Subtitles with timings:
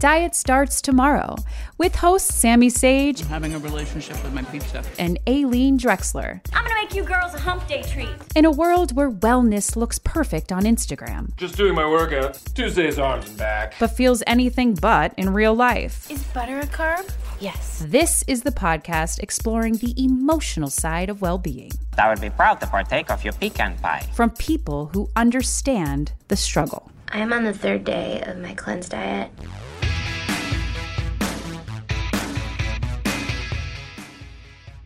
[0.00, 1.36] Diet Starts Tomorrow
[1.76, 4.82] with hosts Sammy Sage having a relationship with my pizza.
[4.98, 6.40] and Aileen Drexler.
[6.54, 8.08] I'm gonna make you girls a hump day treat.
[8.34, 12.34] In a world where wellness looks perfect on Instagram, Just doing my workout.
[12.54, 13.74] Tuesday's arms and back.
[13.78, 16.10] but feels anything but in real life.
[16.10, 17.06] Is butter a carb?
[17.38, 17.84] Yes.
[17.86, 22.58] This is the podcast exploring the emotional side of well being I would be proud
[22.60, 24.06] to partake of your pecan pie.
[24.14, 26.90] from people who understand the struggle.
[27.12, 29.30] I am on the third day of my cleanse diet.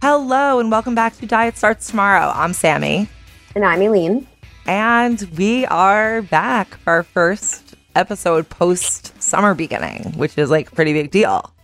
[0.04, 2.30] Hello and welcome back to Diet Starts Tomorrow.
[2.34, 3.08] I'm Sammy,
[3.54, 4.26] And I'm Eileen.
[4.66, 10.74] and we are back for our first episode post summer beginning, which is like a
[10.74, 11.54] pretty big deal.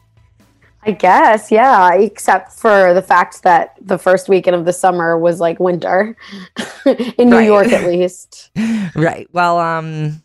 [0.85, 5.39] I guess, yeah, except for the fact that the first weekend of the summer was
[5.39, 6.17] like winter
[7.19, 7.45] in New Right.
[7.45, 8.51] York, at least.
[8.95, 9.29] Right.
[9.35, 10.23] Well, um,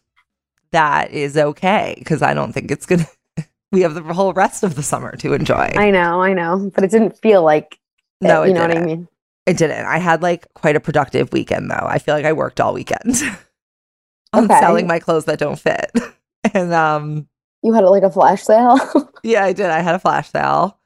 [0.71, 3.07] that is okay because I don't think it's gonna.
[3.73, 5.73] we have the whole rest of the summer to enjoy.
[5.75, 7.77] I know, I know, but it didn't feel like
[8.21, 9.07] no, it you know what I mean?
[9.45, 9.85] It didn't.
[9.85, 11.85] I had like quite a productive weekend though.
[11.87, 13.15] I feel like I worked all weekend
[14.33, 14.59] on Okay.
[14.59, 15.91] selling my clothes that don't fit,
[16.53, 17.27] and um,
[17.61, 18.77] You had like a flash sale.
[19.23, 19.67] yeah, I did.
[19.67, 20.79] I had a flash sale.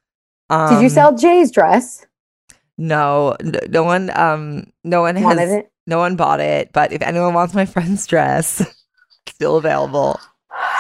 [0.50, 2.06] Um, Did you sell Jay's dress?
[2.78, 4.10] No, n- no one.
[4.18, 5.52] Um, no one has.
[5.52, 5.72] It?
[5.88, 6.72] No one bought it.
[6.74, 8.62] But if anyone wants my friend's dress,
[9.28, 10.20] still available.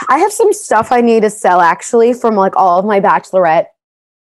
[0.09, 3.67] I have some stuff I need to sell actually from like all of my bachelorette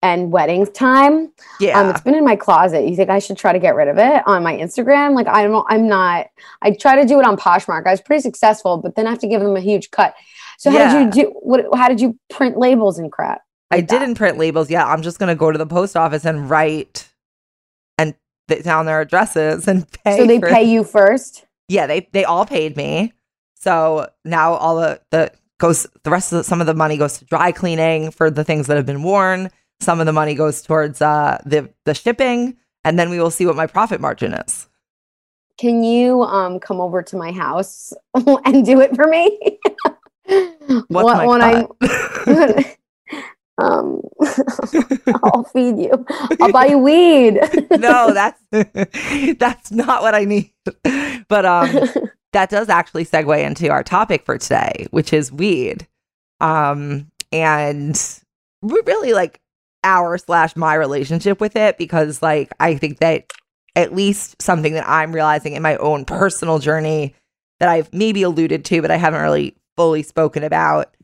[0.03, 1.33] and wedding time.
[1.61, 2.89] Yeah, Um, it's been in my closet.
[2.89, 5.15] You think I should try to get rid of it on my Instagram?
[5.15, 5.65] Like I don't.
[5.69, 6.27] I'm not.
[6.61, 7.87] I try to do it on Poshmark.
[7.87, 10.15] I was pretty successful, but then I have to give them a huge cut.
[10.59, 11.05] So how Yeah.
[11.05, 11.31] did you do?
[11.41, 11.67] What?
[11.75, 13.43] How did you print labels and crap?
[13.71, 13.89] I that?
[13.89, 14.71] didn't print labels.
[14.71, 17.09] Yeah, I'm just gonna go to the post office and write
[17.99, 18.15] and
[18.49, 20.19] put down their addresses and pay.
[20.19, 21.47] So they for- pay you first.
[21.69, 23.13] Yeah, they they all paid me.
[23.57, 27.19] So now all the the goes the rest of the, some of the money goes
[27.19, 29.49] to dry cleaning for the things that have been worn.
[29.83, 33.47] Some of the money goes towards uh the the shipping, and then we will see
[33.47, 34.69] what my profit margin is.
[35.59, 39.59] Can you um come over to my house and do it for me?
[40.89, 42.77] What's When- my when I
[43.59, 44.01] um,
[45.23, 46.07] I'll feed you.
[46.41, 47.39] I'll buy you weed.
[47.71, 48.41] no, that's
[49.39, 50.53] that's not what I need.
[51.29, 51.71] But um
[52.33, 55.87] that does actually segue into our topic for today, which is weed.
[56.41, 58.01] Um and
[58.63, 59.41] we're really like
[59.85, 63.33] our slash my relationship with it because like I think that
[63.75, 67.15] at least something that I'm realizing in my own personal journey
[67.61, 70.95] that I've maybe alluded to, but I haven't really fully spoken about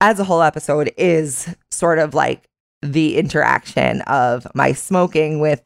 [0.00, 2.48] as a whole episode is sort of like
[2.82, 5.62] the interaction of my smoking with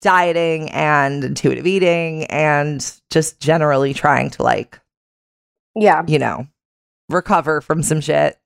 [0.00, 4.80] dieting and intuitive eating and just generally trying to like,
[5.74, 6.02] yeah.
[6.06, 6.46] you know,
[7.08, 8.37] recover from some shit.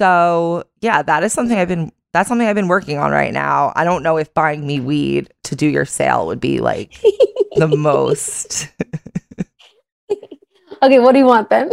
[0.00, 3.72] So, yeah, that is something I've been that's something I've been working on right now.
[3.76, 7.00] I don't know if buying me weed to do your sale would be like
[7.56, 8.68] the most
[10.82, 11.70] Okay, what do you want then?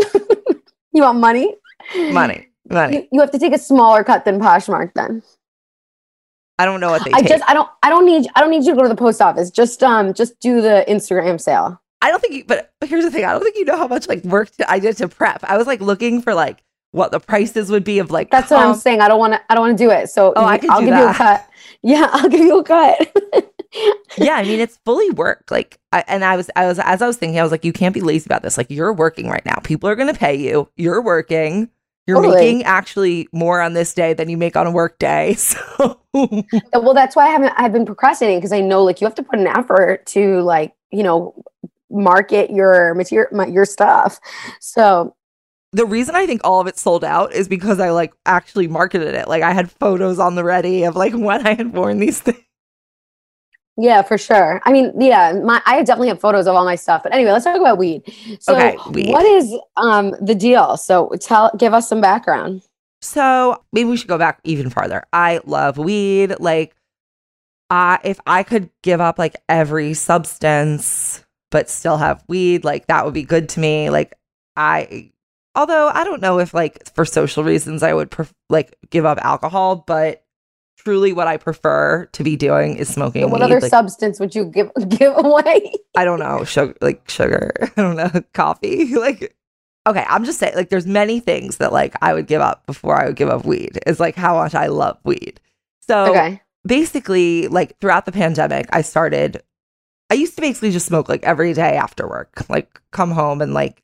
[0.93, 1.55] you want money?
[2.11, 2.47] money.
[2.69, 2.95] Money.
[2.97, 5.21] You, you have to take a smaller cut than Poshmark then.
[6.57, 7.29] I don't know what they I take.
[7.29, 9.21] just I don't I don't need I don't need you to go to the post
[9.21, 9.51] office.
[9.51, 11.79] Just um just do the Instagram sale.
[12.01, 13.25] I don't think you, but but here's the thing.
[13.25, 15.43] I don't think you know how much like work I did to prep.
[15.43, 16.63] I was like looking for like
[16.95, 19.01] what the prices would be of like That's what I'm saying.
[19.01, 19.41] I don't want to.
[19.49, 20.09] I don't want to do it.
[20.09, 21.47] So Oh, I could i'll give you a cut.
[21.81, 23.15] Yeah, I'll give you a cut.
[24.17, 25.51] yeah, I mean it's fully work.
[25.51, 27.73] Like, I, and I was, I was, as I was thinking, I was like, you
[27.73, 28.57] can't be lazy about this.
[28.57, 29.55] Like, you're working right now.
[29.63, 30.67] People are going to pay you.
[30.77, 31.69] You're working.
[32.07, 32.37] You're Totally.
[32.37, 35.35] making actually more on this day than you make on a work day.
[35.75, 37.53] So, uh, well, that's why I haven't.
[37.57, 40.73] I've been procrastinating because I know like you have to put an effort to like
[40.91, 41.35] you know
[41.91, 44.19] market your material, your stuff.
[44.59, 45.13] So
[45.75, 49.13] the reason I think all of it sold out is because I like actually marketed
[49.13, 49.27] it.
[49.27, 52.39] Like, I had photos on the ready of like when I had worn these things.
[53.77, 54.61] yeah, for sure.
[54.65, 57.03] I mean, yeah, my I definitely have photos of all my stuff.
[57.03, 58.03] But anyway, let's talk about weed.
[58.39, 59.09] So, Okay, weed.
[59.09, 60.77] what is um the deal?
[60.77, 62.61] So tell, give us some background.
[63.01, 65.03] So maybe we should go back even farther.
[65.11, 66.35] I love weed.
[66.39, 66.73] Like,
[67.69, 73.03] I if I could give up like every substance but still have weed, like that
[73.05, 73.89] would be good to me.
[73.89, 74.13] Like,
[74.57, 75.11] I,
[75.55, 79.17] although I don't know if like for social reasons I would pref- like give up
[79.21, 80.25] alcohol, but
[80.77, 83.45] truly what I prefer to be doing is smoking what weed.
[83.45, 85.73] other Like, substance would you give give away?
[85.95, 87.51] I don't know, sugar, like sugar.
[87.61, 88.95] I don't know, coffee.
[88.95, 89.35] like,
[89.87, 93.01] okay, I'm just saying, like, there's many things that like I would give up before
[93.01, 93.79] I would give up weed.
[93.85, 95.39] Is like how much I love weed.
[95.81, 96.41] So okay.
[96.65, 99.41] basically, like throughout the pandemic, I started.
[100.11, 103.55] I used to basically just smoke like every day after work, like come home and
[103.55, 103.81] like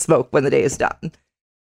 [0.00, 1.12] smoke when the day is done.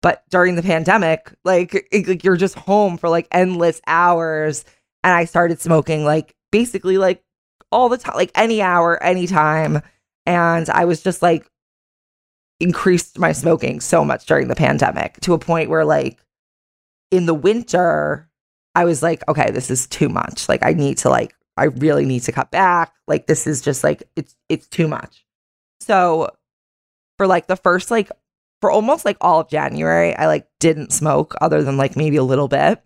[0.02, 4.66] But during the pandemic, like, it- like you're just home for like endless hours,
[5.04, 7.24] and I started smoking like basically like
[7.72, 9.82] all the time, like any hour, anytime.
[10.26, 11.50] And I was just like
[12.60, 16.20] increased my smoking so much during the pandemic to a point where like
[17.12, 18.30] in the winter,
[18.76, 20.48] I was like, okay, this is too much.
[20.50, 22.94] Like I need to like I really need to cut back.
[23.08, 25.26] Like this is just like it's it's too much.
[25.82, 26.30] So
[27.18, 28.10] for like the first like
[28.64, 32.24] for almost like all of January, I like didn't smoke other than like maybe a
[32.24, 32.82] little bit.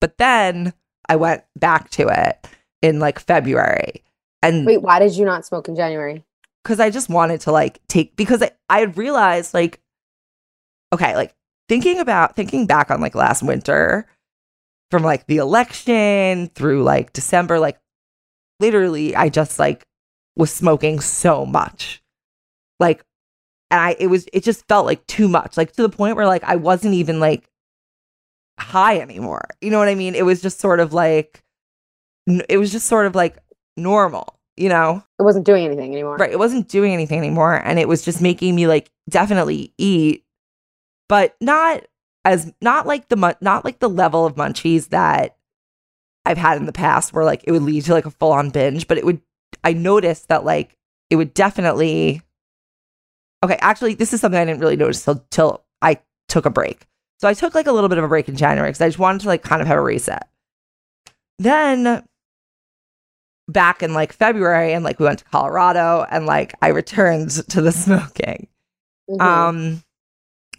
[0.00, 0.74] But then
[1.08, 2.46] I went back to it
[2.82, 4.04] in like February.
[4.42, 6.24] And Wait, why did you not smoke in January?
[6.66, 9.80] because I just wanted to like take because I, I had realized like
[10.92, 11.32] okay, like
[11.68, 14.06] thinking about thinking back on like last winter
[14.90, 17.78] from like the election through like December, like
[18.58, 19.86] literally I just like
[20.36, 22.02] was smoking so much.
[22.80, 23.04] Like
[23.70, 25.56] and I it was it just felt like too much.
[25.56, 27.48] Like to the point where like I wasn't even like
[28.58, 29.44] high anymore.
[29.60, 30.14] You know what I mean?
[30.14, 31.42] It was just sort of like
[32.28, 33.36] n- it was just sort of like
[33.76, 35.02] normal, you know?
[35.18, 36.16] It wasn't doing anything anymore.
[36.16, 36.32] Right.
[36.32, 37.54] It wasn't doing anything anymore.
[37.54, 40.24] And it was just making me like definitely eat,
[41.08, 41.84] but not
[42.24, 45.36] as, not like the, not like the level of munchies that
[46.24, 48.50] I've had in the past where like it would lead to like a full on
[48.50, 49.20] binge, but it would,
[49.62, 50.76] I noticed that like
[51.10, 52.22] it would definitely,
[53.44, 56.86] okay, actually, this is something I didn't really notice till, till I took a break.
[57.18, 58.98] So I took like a little bit of a break in January because I just
[58.98, 60.28] wanted to like kind of have a reset.
[61.38, 62.04] Then
[63.48, 67.62] back in like February and like we went to Colorado and like I returned to
[67.62, 68.48] the smoking.
[69.08, 69.20] Mhm.
[69.20, 69.82] Um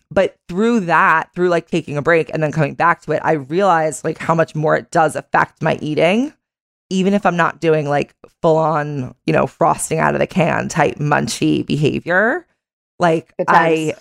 [0.09, 3.33] but through that, through like taking a break and then coming back to it, I
[3.33, 6.33] realized like how much more it does affect my eating.
[6.89, 10.69] Even if I'm not doing like full on, you know, frosting out of the can
[10.69, 12.47] type munchy behavior,
[12.99, 13.93] like I.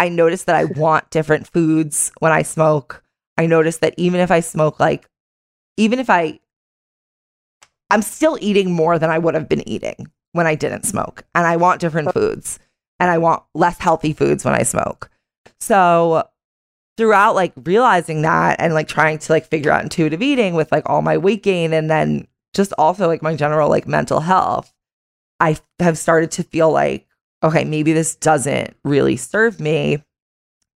[0.00, 3.02] I notice that I want different foods when I smoke.
[3.36, 5.08] I notice that even if I smoke, like,
[5.76, 6.40] even if I,
[7.90, 11.24] I'm still eating more than I would have been eating when I didn't smoke.
[11.34, 12.12] And I want different oh.
[12.12, 12.58] foods
[13.00, 15.10] and I want less healthy foods when I smoke.
[15.60, 16.28] So,
[16.96, 20.82] throughout like realizing that and like trying to like figure out intuitive eating with like
[20.90, 24.72] all my weight gain and then just also like my general like mental health,
[25.38, 27.07] I have started to feel like
[27.42, 30.02] okay, maybe this doesn't really serve me.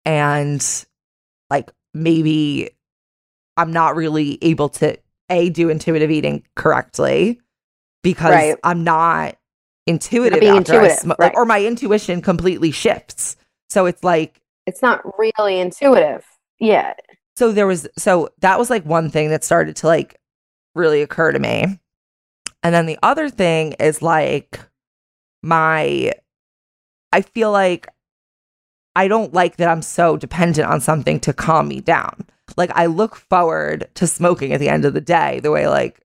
[0.05, 0.65] And
[1.49, 2.71] like maybe
[3.57, 4.97] I'm not really able to
[5.29, 7.39] A, do intuitive eating correctly
[8.03, 8.55] because Right.
[8.63, 9.35] I'm not
[9.87, 11.19] intuitive being after I intuitive, smoke.
[11.19, 11.33] right.
[11.35, 13.35] Or my intuition completely shifts.
[13.69, 16.25] So it's like, It's not really intuitive.
[16.59, 16.93] Yeah.
[17.37, 20.19] so there was, so that was like one thing that started to like
[20.75, 21.79] really occur to me.
[22.63, 24.59] And then the other thing is like
[25.41, 26.11] my
[27.11, 27.87] I feel like
[28.95, 32.25] I don't like that I'm so dependent on something to calm me down.
[32.57, 36.01] Like I look forward to smoking at the end of the day, the way like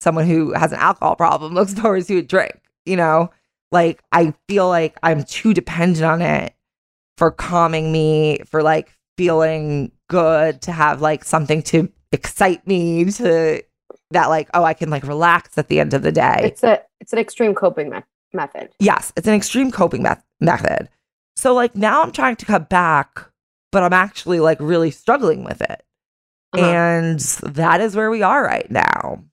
[0.00, 3.30] someone who has an alcohol problem looks forward to a drink, you know?
[3.72, 6.54] Like I feel like I'm too dependent on it
[7.16, 13.62] for calming me, for like feeling good, to have like something to excite me, to
[14.12, 16.40] that like, oh, I can like relax at the end of the day.
[16.44, 18.02] It's a it's an extreme coping me-
[18.32, 18.70] method.
[18.78, 20.88] Yes, it's an extreme coping meth- method.
[21.36, 23.28] So like now I'm trying to cut back
[23.70, 25.82] but I'm actually like really struggling with it.
[26.54, 26.64] Uh-huh.
[26.64, 29.24] And that is where we are right now.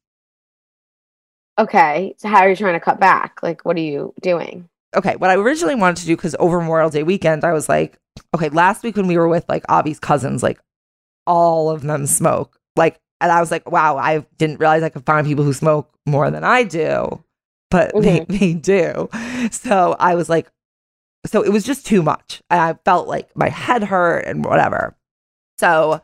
[1.58, 2.16] Okay.
[2.18, 3.42] So how are you trying to cut back?
[3.42, 4.68] Like, what are you doing?
[4.96, 7.98] Okay, what I originally wanted to do, because over Memorial Day weekend, I was like,
[8.34, 10.60] okay, last week when we were with like Avi's cousins, like
[11.28, 12.58] all of them smoke.
[12.78, 15.94] Like, and I was like, wow, I didn't realize I could find people who smoke
[16.06, 17.24] more than I do,
[17.72, 19.10] but they, they do.
[19.52, 20.52] So I was like,
[21.26, 22.42] so it was just too much.
[22.50, 24.96] And I felt like my head hurt and whatever.
[25.58, 26.02] So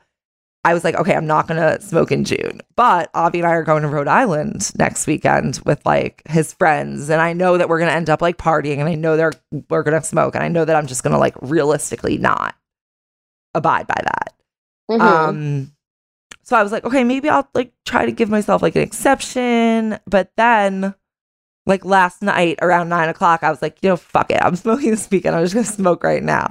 [0.63, 2.61] I was like, okay, I'm not gonna smoke in June.
[2.75, 7.09] But Avi and I are going to Rhode Island next weekend with like his friends,
[7.09, 9.33] and I know that we're gonna end up like partying, and I know they're
[9.69, 12.55] we're gonna smoke, and I know that I'm just gonna like realistically not
[13.55, 14.33] abide by that.
[14.89, 15.01] Mhm.
[15.01, 15.71] Um,
[16.43, 19.97] so I was like, okay, maybe I'll like try to give myself like an exception.
[20.05, 20.93] But then,
[21.65, 24.91] like last night around nine o'clock, I was like, you know, fuck it, I'm smoking
[24.91, 25.35] this weekend.
[25.35, 26.47] I'm just gonna smoke right now.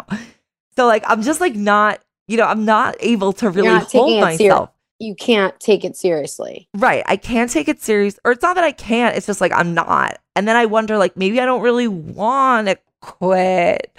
[0.77, 4.15] So like, I'm just like not, you know, I'm not able to really hold it
[4.15, 4.71] ser- myself.
[5.01, 6.69] you can't take it seriously.
[6.77, 7.03] Right.
[7.07, 8.19] I can't take it serious.
[8.25, 10.19] Or it's not that I can't, it's just like I'm not.
[10.37, 13.93] And then I wonder, like, maybe I don't really want to quit.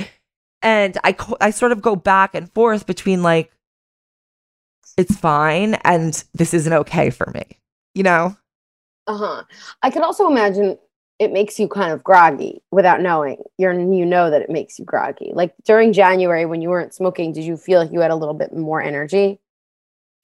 [0.61, 3.51] And I, I sort of go back and forth between like,
[4.97, 7.57] it's fine and this isn't okay for me,
[7.95, 8.35] you know?
[9.07, 9.43] Uh huh.
[9.81, 10.77] I could also imagine
[11.21, 13.43] it makes you kind of groggy without knowing.
[13.59, 15.31] You're you know that it makes you groggy.
[15.35, 18.33] Like during January when you weren't smoking, did you feel like you had a little
[18.33, 19.39] bit more energy?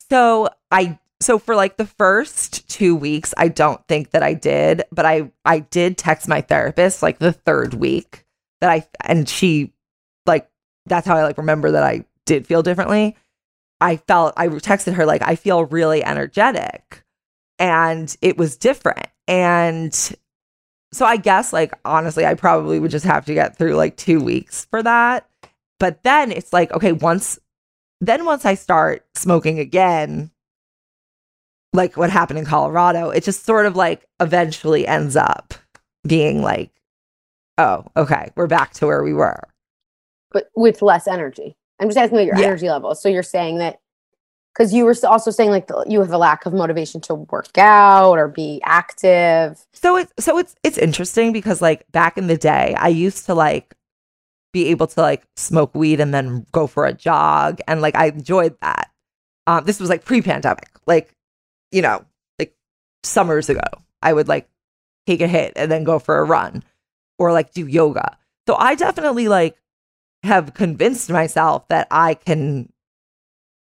[0.09, 4.85] So I, so for like the first two weeks, I don't think that I did,
[4.91, 8.25] but I, I did text my therapist like the third week
[8.61, 9.73] that I, and she,
[10.25, 10.49] like,
[10.87, 13.15] that's how I like remember that I did feel differently.
[13.79, 17.03] I felt, I texted her, like, I feel really energetic
[17.59, 19.09] and it was different.
[19.27, 20.17] And
[20.93, 24.21] so I guess, like, honestly, I probably would just have to get through like two
[24.21, 25.29] weeks for that.
[25.79, 27.37] But then it's like, okay, once,
[28.01, 30.31] then once I start smoking again,
[31.73, 35.53] like what happened in Colorado, it just sort of like eventually ends up
[36.07, 36.71] being like,
[37.57, 39.43] oh, okay, we're back to where we were.
[40.31, 41.55] But with less energy.
[41.79, 42.47] I'm just asking about your Yeah.
[42.47, 42.95] energy level.
[42.95, 43.79] So you're saying that
[44.57, 47.57] because you were also saying like the, you have a lack of motivation to work
[47.57, 49.63] out or be active.
[49.73, 53.35] So it's so it's it's interesting because like back in the day, I used to
[53.35, 53.75] like
[54.53, 58.07] be able to like smoke weed and then go for a jog, and like I
[58.07, 58.89] enjoyed that.
[59.45, 61.13] Um, this was like pre-pandemic, like
[61.71, 62.03] you know,
[62.39, 62.55] like
[63.03, 63.61] summers ago.
[64.01, 64.49] I would like
[65.05, 66.63] take a hit and then go for a run,
[67.19, 68.17] or like do yoga.
[68.47, 69.55] So I definitely like
[70.23, 72.71] have convinced myself that I can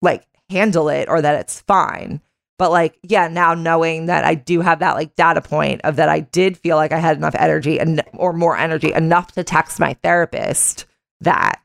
[0.01, 2.21] like handle it or that it's fine.
[2.59, 6.09] But like, yeah, now knowing that I do have that like data point of that
[6.09, 9.79] I did feel like I had enough energy and or more energy enough to text
[9.79, 10.85] my therapist
[11.21, 11.59] that.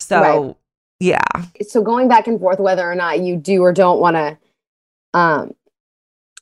[0.00, 0.56] So Right.
[0.98, 1.64] yeah.
[1.68, 4.38] So going back and forth whether or not you do or don't want to
[5.14, 5.52] um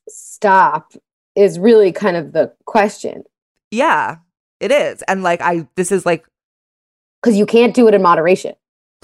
[0.08, 0.92] stop
[1.34, 3.24] is really kind of the question
[3.70, 4.16] Yeah,
[4.60, 5.02] it is.
[5.02, 6.26] And like I this is like
[7.22, 8.54] because you can't do it in moderation.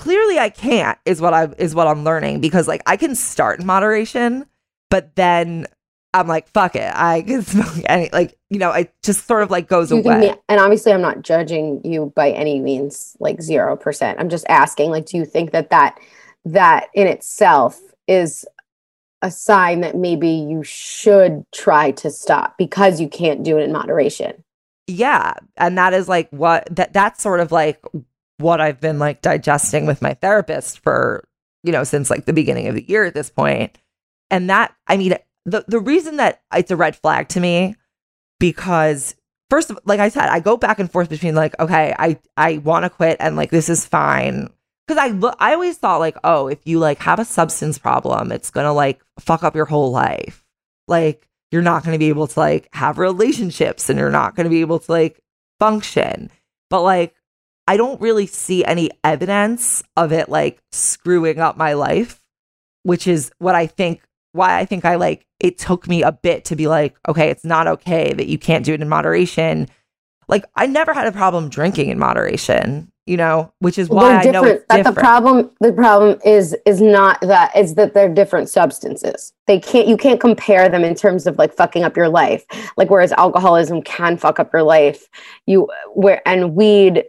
[0.02, 3.60] Clearly I can't is what I is what I'm learning because like I can start
[3.60, 4.46] in moderation,
[4.90, 5.68] but then
[6.12, 6.92] I'm like, fuck it.
[6.92, 10.34] I can smoke any like, you know, it just sort of like goes you away.
[10.48, 14.18] and obviously, I'm not judging you by any means, like zero percent.
[14.18, 16.00] I'm just asking, like, do you think that that
[16.46, 18.44] that in itself is
[19.22, 23.70] a sign that maybe you should try to stop because you can't do it in
[23.70, 24.42] moderation?
[24.88, 27.80] yeah and that is like what that that's sort of like
[28.42, 31.24] what i've been like digesting with my therapist for
[31.62, 33.78] you know since like the beginning of the year at this point.
[34.30, 37.76] And that i mean the the reason that it's a red flag to me
[38.40, 39.14] because
[39.50, 42.58] first of like i said i go back and forth between like okay i i
[42.58, 44.48] want to quit and like this is fine.
[44.86, 48.32] Because i look i always thought like oh if you like have a substance problem
[48.32, 50.44] it's gonna like fuck up your whole life.
[50.88, 54.62] Like you're not to be able to like have relationships and you're not to be
[54.62, 55.20] able to like
[55.60, 56.30] function.
[56.70, 57.14] But like,
[57.66, 62.20] I don't really see any evidence of it like screwing up my life,
[62.82, 64.02] which is what I think,
[64.32, 67.44] why I think I like it took me a bit to be like, okay, it's
[67.44, 69.68] not okay that you can't do it in moderation.
[70.28, 74.24] Like, I never had a problem drinking in moderation, you know, which is why I
[74.24, 74.48] know different.
[74.48, 74.94] it's That different.
[74.94, 79.32] the problem, the problem is is not that is that they're different substances.
[79.48, 82.44] They can't you can't compare them in terms of like fucking up your life.
[82.76, 85.08] Like whereas alcoholism can fuck up your life,
[85.46, 87.04] you where and weed.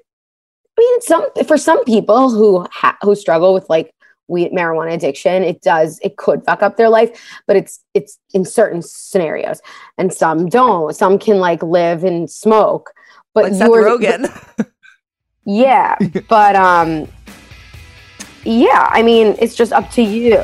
[0.78, 3.94] I mean, some for some people who ha- who struggle with like
[4.28, 8.46] weed marijuana addiction, it does it could fuck up their life, but it's it's in
[8.46, 9.62] certain scenarios,
[9.98, 10.96] and some don't.
[10.96, 12.92] Some can like live and smoke,
[13.34, 14.32] but like Seth Rogen.
[15.46, 15.96] yeah,
[16.30, 17.08] but um
[18.46, 20.44] yeah, I mean, it's just up to you.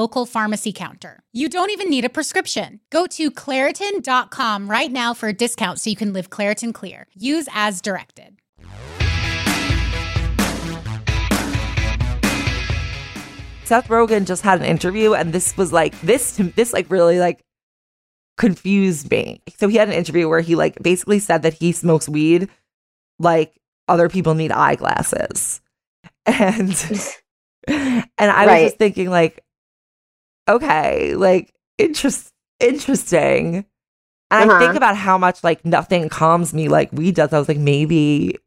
[0.07, 1.23] pharmacy counter.
[1.31, 2.79] You don't even need a prescription.
[2.89, 7.07] Go to Claritin.com right now for a discount so you can live Claritin Clear.
[7.13, 8.37] Use as directed.
[13.63, 16.35] Seth Rogen just had an interview, and this was like this.
[16.55, 17.41] This like really like
[18.37, 19.41] confused me.
[19.57, 22.49] So he had an interview where he like basically said that he smokes weed
[23.17, 23.53] like
[23.87, 25.61] other people need eyeglasses,
[26.25, 26.71] and
[27.67, 29.43] and I was just thinking like,
[30.49, 33.65] okay, like interest interesting.
[34.31, 34.77] And I think Uh-huh.
[34.77, 37.33] about how much like nothing calms me like weed does.
[37.33, 38.37] I was like, maybe,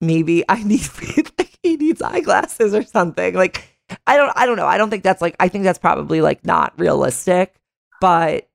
[0.00, 1.30] maybe I need weed.
[1.38, 3.34] Like he needs eyeglasses or something.
[3.34, 3.68] Like
[4.06, 4.66] I don't, I don't know.
[4.66, 5.36] I don't think that's like.
[5.40, 7.54] I think that's probably like not realistic.
[8.00, 8.48] But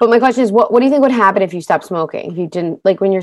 [0.00, 2.32] But my question is, what what do you think would happen if you stopped smoking?
[2.32, 3.22] If you didn't like when you're,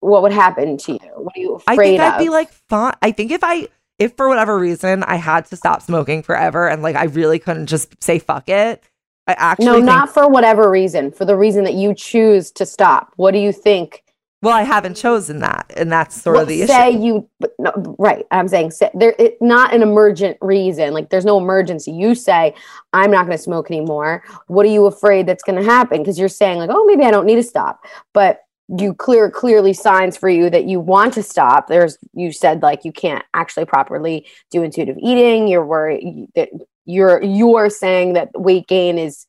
[0.00, 0.98] what would happen to you?
[1.16, 2.14] What are you I afraid think of?
[2.14, 2.94] I'd be like fine.
[3.02, 6.82] I think if I, if for whatever reason I had to stop smoking forever and
[6.82, 8.82] like I really couldn't just say fuck it.
[9.26, 11.10] I actually no, think, not for whatever reason.
[11.10, 13.12] For the reason that you choose to stop.
[13.16, 14.02] What do you think?
[14.42, 16.72] Well, I haven't chosen that, and that's sort of Well, the issue.
[16.72, 18.24] say you, but no, right?
[18.30, 20.92] I'm saying say, there, it, not an emergent reason.
[20.92, 21.90] Like there's no emergency.
[21.90, 22.54] You say,
[22.92, 24.22] I'm not going to smoke anymore.
[24.46, 26.02] What are you afraid that's going to happen?
[26.02, 29.72] Because you're saying like, oh, maybe I don't need to stop, but you clear clearly
[29.72, 31.68] signs for you that you want to stop.
[31.68, 35.46] There's you said like you can't actually properly do intuitive eating.
[35.46, 36.48] You're worried that
[36.84, 39.26] you're you're saying that weight gain is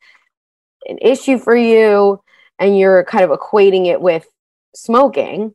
[0.87, 2.21] an issue for you,
[2.59, 4.25] and you're kind of equating it with
[4.75, 5.53] smoking.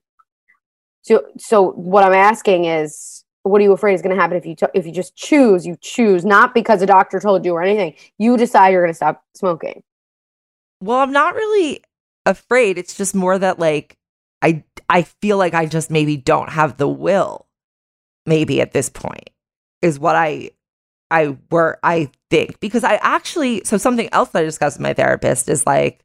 [1.03, 4.47] So, so what I'm asking is, what are you afraid is going to happen if
[4.47, 5.67] you t- if you just choose?
[5.67, 7.95] You choose not because a doctor told you or anything.
[8.19, 9.83] You decide you're going to stop smoking.
[10.81, 11.83] Well, I'm not really
[12.27, 12.79] afraid.
[12.79, 13.97] It's just more that like
[14.43, 17.47] I I feel like I just maybe don't have the will.
[18.27, 19.31] Maybe at this point
[19.81, 20.51] is what I
[21.11, 24.95] I were I think because I actually so something else that I discussed with my
[24.95, 26.05] therapist is like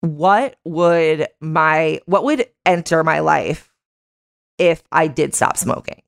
[0.00, 3.72] what would my what would enter my life
[4.58, 6.02] if I did stop smoking?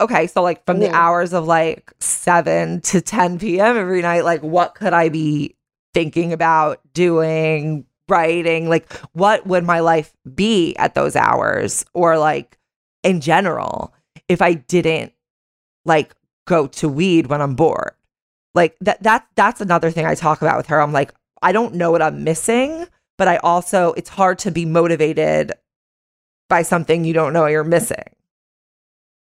[0.00, 3.76] Okay, so like from the hours of like 7 to 10 p.m.
[3.76, 5.56] every night, like what could I be
[5.92, 8.68] thinking about doing, writing?
[8.68, 12.58] Like what would my life be at those hours or like
[13.02, 13.94] in general
[14.28, 15.12] if I didn't
[15.84, 16.14] like
[16.46, 17.92] go to weed when I'm bored?
[18.54, 20.80] Like that that that's another thing I talk about with her.
[20.80, 24.64] I'm like I don't know what I'm missing, but I also it's hard to be
[24.64, 25.52] motivated
[26.48, 28.14] by something you don't know you're missing.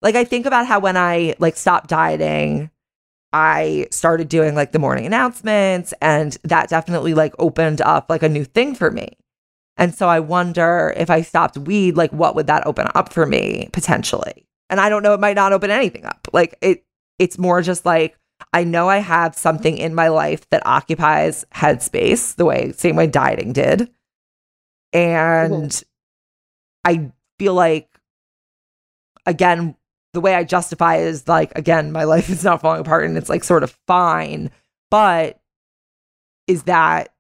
[0.03, 2.71] Like I think about how when I like stopped dieting,
[3.33, 8.29] I started doing like the morning announcements and that definitely like opened up like a
[8.29, 9.17] new thing for me.
[9.77, 13.25] And so I wonder if I stopped weed, like what would that open up for
[13.25, 14.47] me potentially?
[14.69, 16.29] And I don't know, it might not open anything up.
[16.33, 16.85] Like it
[17.19, 18.17] it's more just like
[18.53, 23.07] I know I have something in my life that occupies headspace the way same way
[23.07, 23.91] dieting did.
[24.93, 25.83] And
[26.85, 27.89] I feel like
[29.25, 29.75] again
[30.13, 33.17] the way I justify it is like again my life is not falling apart and
[33.17, 34.51] it's like sort of fine
[34.91, 35.41] but
[36.47, 37.13] is that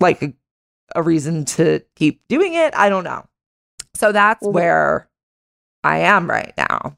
[0.00, 0.32] like a,
[0.94, 3.26] a reason to keep doing it I don't know
[3.94, 4.52] so that's Mhm.
[4.52, 5.08] where
[5.84, 6.96] I am right now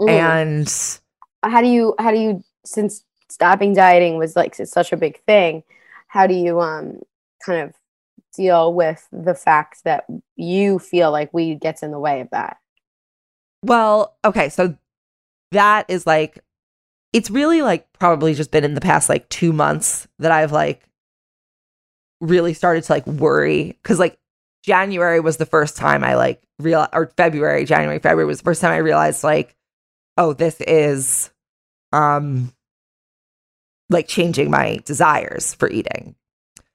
[0.00, 0.08] Mhm.
[0.08, 4.96] and how do you how do you since stopping dieting was like it's such a
[4.96, 5.64] big thing?
[6.08, 7.00] How do you um
[7.44, 7.74] kind of
[8.36, 10.04] deal with the fact that
[10.36, 12.58] you feel like weed gets in the way of that?
[13.62, 14.76] Well, okay, so
[15.52, 16.38] that is like
[17.12, 20.88] it's really like probably just been in the past like 2 months that I've like
[22.20, 24.18] really started to like worry cuz like
[24.64, 28.60] January was the first time I like real or February, January, February was the first
[28.60, 29.56] time I realized like
[30.18, 31.30] oh, this is
[31.92, 32.52] um
[33.90, 36.14] like changing my desires for eating.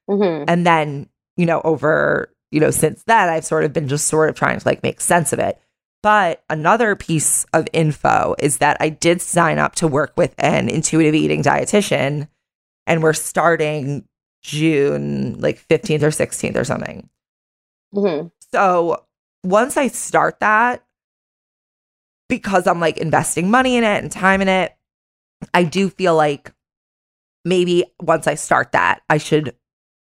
[0.10, 0.46] Mm-hmm.
[0.48, 4.30] And then, you know, over, you know, since then, I've sort of been just sort
[4.30, 5.60] of trying to like make sense of it.
[6.04, 10.70] But another piece of info is that I did sign up to work with an
[10.70, 12.28] intuitive eating dietitian,
[12.86, 14.08] and we're starting
[14.44, 17.10] June like 15th or 16th or something.
[17.94, 18.28] Mm-hmm.
[18.52, 19.04] So
[19.44, 20.84] once I start that,
[22.30, 24.76] because I'm like investing money in it and time in it,
[25.54, 26.54] I do feel like
[27.46, 29.56] maybe once I start that, I should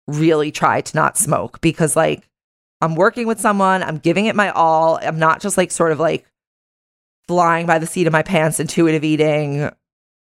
[0.07, 2.28] really try to not smoke because like
[2.81, 4.99] I'm working with someone, I'm giving it my all.
[5.03, 6.27] I'm not just like sort of like
[7.27, 9.71] flying by the seat of my pants, intuitive eating,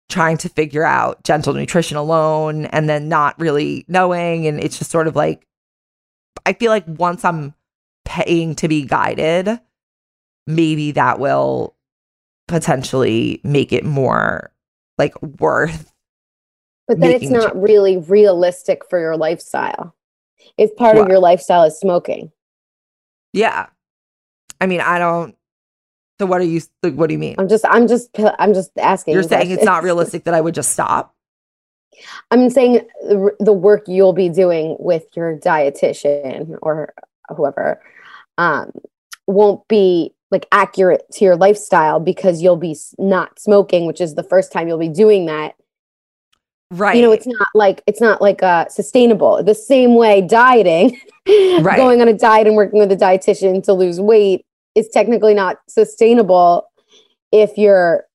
[0.09, 4.47] trying to figure out gentle nutrition alone and then not really knowing.
[4.47, 5.45] And it's just sort of like,
[6.45, 7.53] I feel like once I'm
[8.05, 9.59] paying to be guided,
[10.47, 11.75] maybe that will
[12.47, 14.51] potentially make it more
[14.97, 15.91] like worth
[16.87, 19.95] But then it's not ch- really realistic for your lifestyle.
[20.57, 21.03] If part What?
[21.03, 22.31] of your lifestyle is smoking.
[23.35, 23.67] Yeah.
[24.61, 25.35] I mean, I don't.
[26.19, 26.61] So what are you?
[26.81, 27.35] like, What do you mean?
[27.37, 29.13] I'm just I'm just I'm just asking.
[29.13, 31.13] You're you saying it's not realistic that I would just stop?
[32.31, 36.93] I'm saying the the work you'll be doing with your dietitian or
[37.35, 37.81] whoever
[38.37, 38.71] um,
[39.27, 44.23] won't be like accurate to your lifestyle because you'll be not smoking, which is the
[44.23, 45.55] first time you'll be doing that.
[46.71, 46.95] Right.
[46.95, 49.43] You know, it's not like it's not like uh, sustainable.
[49.43, 51.77] The same way dieting, Right.
[51.77, 55.57] going on a diet and working with a dietitian to lose weight is technically not
[55.69, 56.67] sustainable
[57.31, 58.05] if you're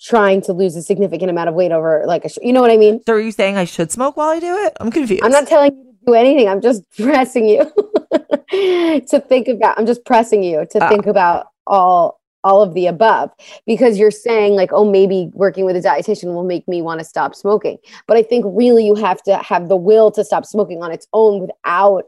[0.00, 2.70] trying to lose a significant amount of weight over like a sh- you know what
[2.70, 3.00] I mean?
[3.06, 4.72] So are you saying I should smoke while I do it?
[4.80, 5.22] I'm confused.
[5.22, 6.48] I'm not telling you to do anything.
[6.48, 7.64] I'm just pressing you
[8.50, 9.78] to think about.
[9.78, 10.88] I'm just pressing you to Ah.
[10.88, 13.30] think about all all of the above
[13.66, 17.04] because you're saying like, oh, maybe working with a dietitian will make me want to
[17.04, 17.78] stop smoking.
[18.06, 21.06] But I think really you have to have the will to stop smoking on its
[21.12, 22.04] own without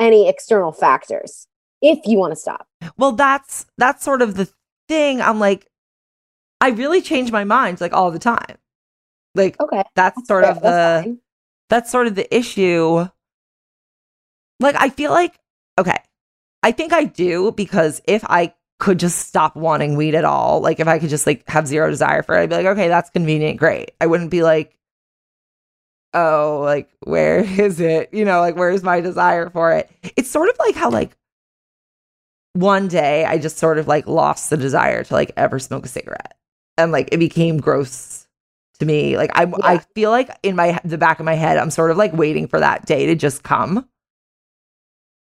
[0.00, 1.46] any external factors
[1.82, 2.66] if you want to stop.
[2.96, 4.48] Well, that's that's sort of the
[4.88, 5.20] thing.
[5.20, 5.66] I'm like,
[6.60, 8.56] I really change my mind like all the time.
[9.34, 9.82] Like Okay.
[9.94, 11.18] that's sort fair, of the fine.
[11.68, 13.06] that's sort of the issue.
[14.60, 15.38] Like I feel like
[15.78, 15.98] okay,
[16.62, 20.80] I think I do because if I could just stop wanting weed at all, like
[20.80, 23.10] if I could just like have zero desire for it, I'd be like, okay, that's
[23.10, 23.92] convenient, great.
[24.00, 24.76] I wouldn't be like,
[26.12, 28.12] oh, like where is it?
[28.12, 29.88] You know, like where's my desire for it?
[30.16, 31.16] It's sort of like how like
[32.54, 35.88] one day I just sort of like lost the desire to like ever smoke a
[35.88, 36.34] cigarette,
[36.76, 38.26] and like it became gross
[38.80, 39.16] to me.
[39.16, 41.98] Like I, I feel like in my the back of my head, I'm sort of
[41.98, 43.88] like waiting for that day to just come,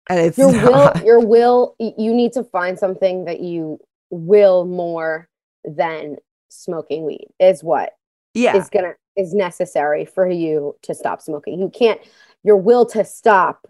[0.08, 3.78] and it's your will your will you need to find something that you
[4.10, 5.28] will more
[5.64, 6.16] than
[6.48, 7.92] smoking weed is what
[8.34, 11.58] yeah, is gonna is necessary for you to stop smoking.
[11.58, 12.00] You can't
[12.44, 13.66] your will to stop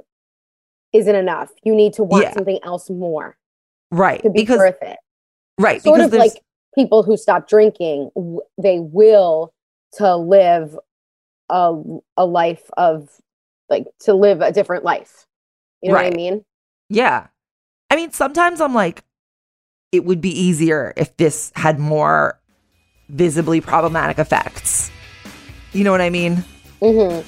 [0.93, 1.51] isn't enough.
[1.63, 2.35] You need to want Yeah.
[2.35, 3.37] something else more
[3.91, 4.23] right.
[4.23, 4.99] to be Because worth it.
[5.59, 6.43] Right, sort because of like
[6.75, 9.55] people who stop drinking w- they will
[9.95, 10.77] to live
[11.49, 11.75] a,
[12.17, 13.09] a life of
[13.71, 15.26] like to live a different life
[15.87, 16.45] you know what i mean
[16.89, 17.27] Yeah.
[17.91, 19.03] I mean, sometimes I'm like,
[19.93, 22.39] it would be easier if this had more
[23.09, 24.91] visibly problematic effects.
[25.73, 26.45] You know what I mean?
[26.83, 27.21] hmm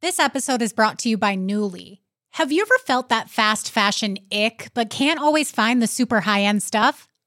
[0.00, 1.98] This episode is brought to you by Nuuly.
[2.34, 6.42] Have you ever felt that fast fashion ick, but can't always find the super high
[6.42, 7.08] end stuff?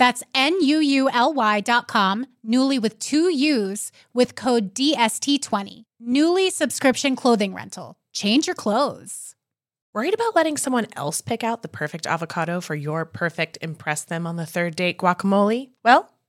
[0.00, 5.82] That's N-U-U-L-Y dot com, Nuuly with two U's with code DST20.
[6.02, 7.96] Nuuly subscription clothing rental.
[8.10, 9.34] Change your clothes.
[9.92, 14.26] Worried about letting someone else pick out the perfect avocado for your perfect impress them
[14.26, 15.68] on the third date guacamole?
[15.84, 16.08] Well,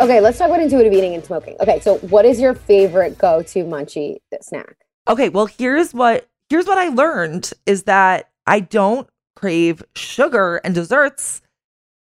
[0.00, 1.56] Okay, let's talk about intuitive eating and smoking.
[1.60, 4.76] Okay, so what is your favorite go-to munchie snack?
[5.08, 10.74] Okay, well here's what here's what I learned is that I don't crave sugar and
[10.74, 11.42] desserts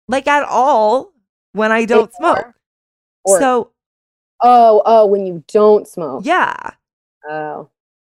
[0.08, 1.14] like at all
[1.54, 2.54] when I don't smoke.
[3.26, 3.70] Or- so
[4.46, 6.26] Oh, oh, when you don't smoke.
[6.26, 6.72] yeah.
[7.30, 7.70] Oh.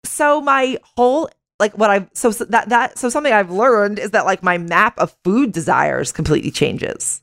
[0.06, 4.12] So my whole like what I've so, so that that so something I've learned is
[4.12, 7.22] that like my map of food desires completely changes.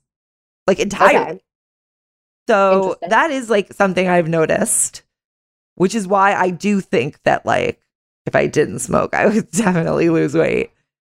[0.66, 1.16] Like entirely.
[1.16, 1.40] Okay.
[2.48, 5.02] So that is like something I've noticed,
[5.76, 7.80] which is why I do think that like
[8.26, 10.70] if I didn't smoke, I would definitely lose weight.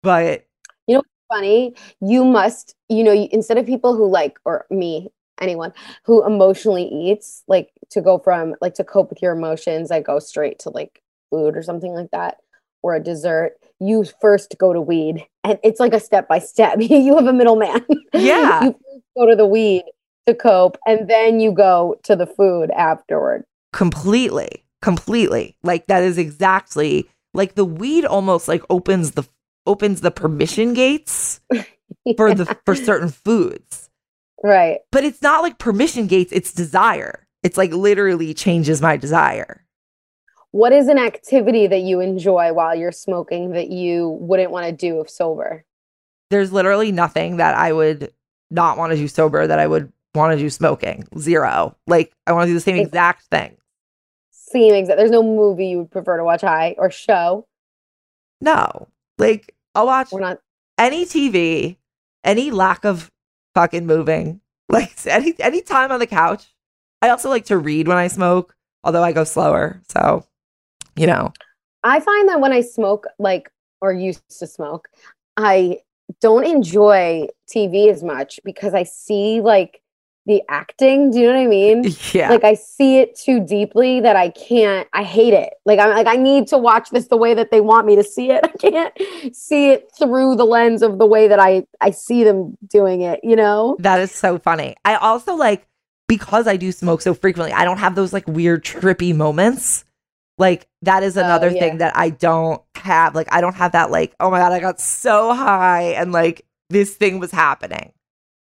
[0.03, 0.47] But
[0.87, 5.11] you know, Funny, you must, you know, you- instead of people who like, or me,
[5.41, 5.73] anyone
[6.05, 10.21] who emotionally eats, like to go from like to cope with your emotions, I go
[10.21, 12.37] straight to like food or something like that,
[12.83, 13.55] or a dessert.
[13.81, 16.77] You first go to weed, and it's like a step by step.
[16.81, 17.85] You have a middleman.
[18.15, 18.63] Yeah.
[18.65, 19.83] you first go to the weed
[20.27, 23.45] to cope, and then you go to the food afterward.
[23.73, 25.57] completely, completely.
[25.63, 29.25] Like that is exactly like the weed almost like opens the
[29.67, 31.41] opens the permission gates
[32.17, 33.91] for the for certain foods.
[34.43, 34.81] Right.
[34.93, 37.27] But it's not like permission gates, it's desire.
[37.43, 39.65] It's like literally changes my desire.
[40.51, 44.73] What is an activity that you enjoy while you're smoking that you wouldn't want to
[44.73, 45.65] do if sober?
[46.31, 48.13] There's literally nothing that I would
[48.51, 51.07] not want to do sober that I would want to do smoking.
[51.19, 51.77] Zero.
[51.87, 53.57] Like I want to do the same exact thing.
[54.31, 54.99] Same exact.
[54.99, 57.47] There's no movie you would prefer to watch high or show.
[58.41, 58.89] No.
[59.19, 60.41] Like I'll watch We're not.
[60.79, 61.77] any TV,
[62.25, 63.11] any lack of
[63.55, 66.53] fucking moving, like any any time on the couch.
[67.03, 69.81] I also like to read when I smoke, although I go slower.
[69.89, 70.27] So,
[70.97, 71.33] you know,
[71.85, 73.51] I find that when I smoke, like
[73.81, 74.89] or used to smoke,
[75.37, 75.79] I
[76.21, 79.83] don't enjoy TV as much because I see like
[80.27, 81.11] the acting.
[81.13, 81.85] Do you know what I mean?
[82.13, 82.31] yeah.
[82.31, 84.89] Like I see it too deeply that I can't.
[84.93, 85.55] I hate it.
[85.65, 88.03] Like I'm like I need to watch this the way that they want me to
[88.05, 88.41] see it.
[88.45, 88.93] I can't
[89.35, 93.21] see it through the lens of the way that I I see them doing it.
[93.23, 93.77] You know?
[93.81, 94.75] that is so funny.
[94.85, 95.67] I also like
[96.09, 99.85] because I do smoke so frequently, I don't have those like weird trippy moments.
[100.39, 101.61] Like that is oh, another Oh, yeah.
[101.61, 103.15] thing that I don't have.
[103.15, 106.45] Like I don't have that like, oh my god, I got so high and like
[106.69, 107.93] this thing was happening.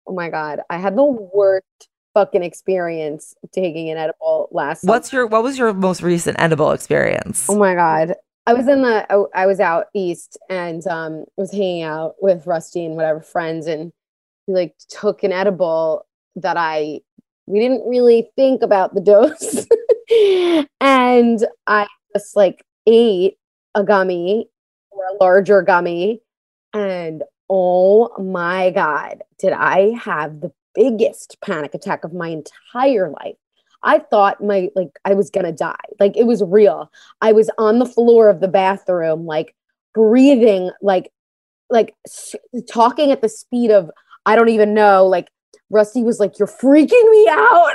[0.08, 4.84] Oh my god, I had the worst fucking experience taking an edible last.
[4.84, 7.48] What's your what was your most recent edible experience?
[7.50, 8.15] Oh my god.
[8.48, 12.48] I was in the I, I was out east and um was hanging out with
[12.48, 13.91] Rusty and whatever friends and
[14.48, 16.06] he like took an edible
[16.38, 17.02] that I
[17.48, 19.68] we didn't really think about the dose.
[20.82, 23.38] and I just like ate
[23.76, 24.50] a gummy
[24.91, 26.22] or a larger gummy
[26.74, 33.36] and oh my god, did I have the biggest panic attack of my entire life.
[33.81, 35.75] I thought my like I was gonna die.
[35.99, 36.91] Like it was real.
[37.21, 39.55] I was on the floor of the bathroom, like
[39.93, 41.12] breathing, like
[41.69, 42.36] like s-
[42.71, 43.89] talking at the speed of
[44.25, 45.05] I don't even know.
[45.05, 45.29] Like
[45.69, 47.73] Rusty was like, "You're freaking me out,"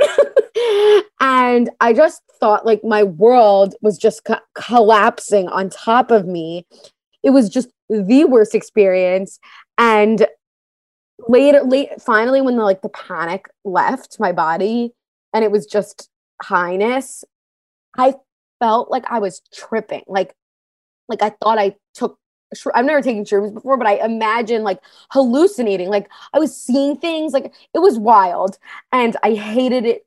[1.21, 6.67] and I just thought like my world was just co- collapsing on top of me.
[7.23, 9.39] It was just the worst experience,
[9.79, 10.27] and
[11.29, 14.93] later, late finally when the like the panic left my body
[15.33, 16.09] and it was just
[16.43, 17.23] highness
[17.99, 18.15] i
[18.61, 20.03] felt like i was tripping.
[20.07, 20.35] Like
[21.09, 22.19] like i thought i took
[22.75, 27.33] i've never taken shrooms before but i imagine like hallucinating like i was seeing things
[27.33, 28.59] like it was wild
[28.93, 30.05] and i hated it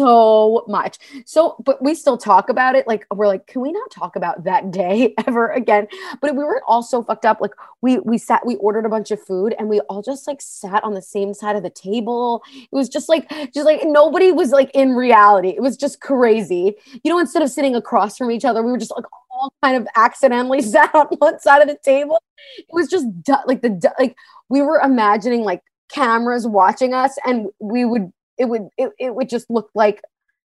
[0.00, 0.98] so much.
[1.26, 2.86] So, but we still talk about it.
[2.86, 5.88] Like we're like, can we not talk about that day ever again?
[6.20, 7.40] But we were all so fucked up.
[7.40, 10.40] Like we we sat, we ordered a bunch of food, and we all just like
[10.40, 12.42] sat on the same side of the table.
[12.54, 15.50] It was just like, just like nobody was like in reality.
[15.50, 16.74] It was just crazy.
[17.04, 19.04] You know, instead of sitting across from each other, we were just like
[19.40, 22.22] all kind of accidentally sat on one side of the table.
[22.58, 23.06] It was just
[23.46, 24.16] like the like
[24.48, 29.28] we were imagining like cameras watching us, and we would it would it, it would
[29.28, 30.02] just look like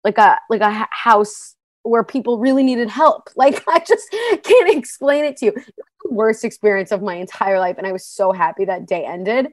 [0.04, 3.30] like a like a house where people really needed help.
[3.36, 4.10] Like I just
[4.43, 5.54] can't explain it to you.
[5.54, 9.47] The worst experience of my entire life, and I was so happy that day ended.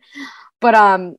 [0.60, 1.16] But um,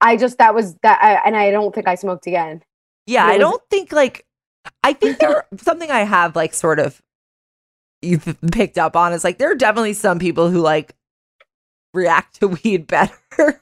[0.00, 2.62] I just that was that, I, and I don't think I smoked again.
[3.06, 4.26] Yeah, It I don't think like
[4.82, 7.00] I think there something I have like sort of
[8.04, 10.94] you've picked up on is like there are definitely some people who like
[11.92, 13.60] react to weed better.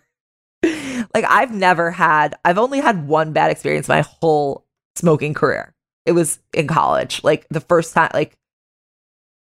[0.63, 4.65] like I've never had I've only had one bad experience my whole
[4.97, 5.75] smoking career.
[6.07, 7.23] It was in college.
[7.25, 8.37] Like the first time like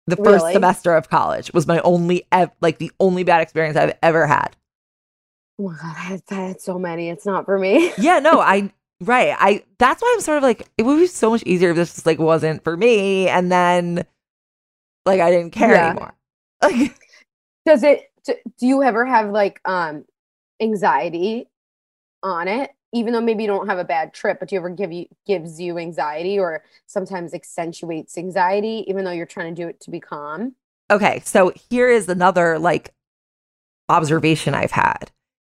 [0.08, 0.54] the first Really?
[0.54, 4.56] semester of college was my only ev- like the only bad experience I've ever had.
[5.60, 7.10] Oh my god, I had, I had so many.
[7.10, 7.92] It's not for me.
[7.98, 8.72] Yeah, no, I
[9.02, 9.36] right.
[9.40, 11.94] I that's why I'm sort of like it would be so much easier if this
[11.96, 14.06] just like wasn't for me and then
[15.06, 15.78] like I didn't care Yeah.
[15.78, 16.16] anymore.
[16.62, 16.96] Like
[17.66, 18.12] Does it?
[18.26, 20.06] Do, you ever have like um
[20.62, 21.48] anxiety
[22.24, 22.72] on it?
[22.94, 25.08] Even though maybe you don't have a bad trip, but do you ever give you
[25.28, 29.92] gives you anxiety or sometimes accentuates anxiety, even though you're trying to do it to
[29.92, 30.56] be calm?
[30.92, 32.94] okay, so here is another like
[33.90, 35.12] observation I've had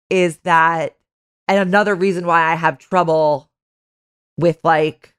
[0.09, 0.95] is that
[1.47, 3.49] and another reason why I have trouble
[4.37, 5.15] with like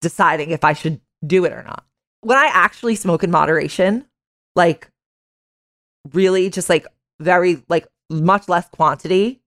[0.00, 1.84] deciding if I should do it or not.
[2.22, 4.06] When I actually smoke in moderation,
[4.56, 4.88] like
[6.12, 6.86] really just like
[7.20, 9.40] very like much less quantity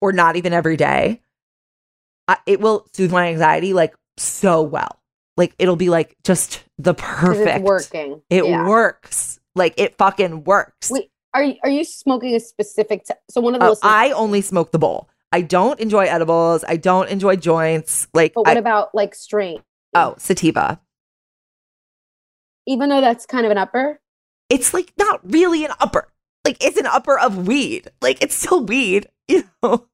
[0.00, 1.20] or not even every day,
[2.28, 4.98] I, it will soothe my anxiety like so well.
[5.36, 7.60] Like it'll be like just the perfect.
[7.60, 8.22] It's working.
[8.30, 8.66] It Yeah.
[8.68, 9.40] works.
[9.54, 10.90] Like it fucking works.
[10.90, 13.04] Wait, are you are you smoking a specific?
[13.04, 13.90] T- so one of the Oh, listeners.
[13.92, 15.08] I only smoke the bowl.
[15.32, 16.64] I don't enjoy edibles.
[16.68, 18.08] I don't enjoy joints.
[18.14, 19.62] Like but what I- about like strain?
[19.94, 20.80] oh sativa.
[22.66, 24.00] Even though that's kind of an upper.
[24.48, 26.08] It's like not really an upper.
[26.44, 27.90] Like it's an upper of weed.
[28.00, 29.08] Like it's still weed.
[29.30, 29.86] You know.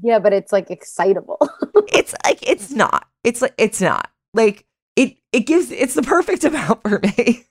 [0.00, 1.40] Yeah, but it's like excitable.
[1.92, 3.08] it's like it's not.
[3.24, 4.12] It's like it's not.
[4.32, 7.46] Like it it gives it's the perfect amount for me.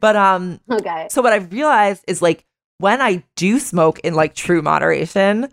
[0.00, 1.06] but um okay.
[1.08, 2.44] so what I've realized is like
[2.78, 5.48] when I do smoke in like true moderation,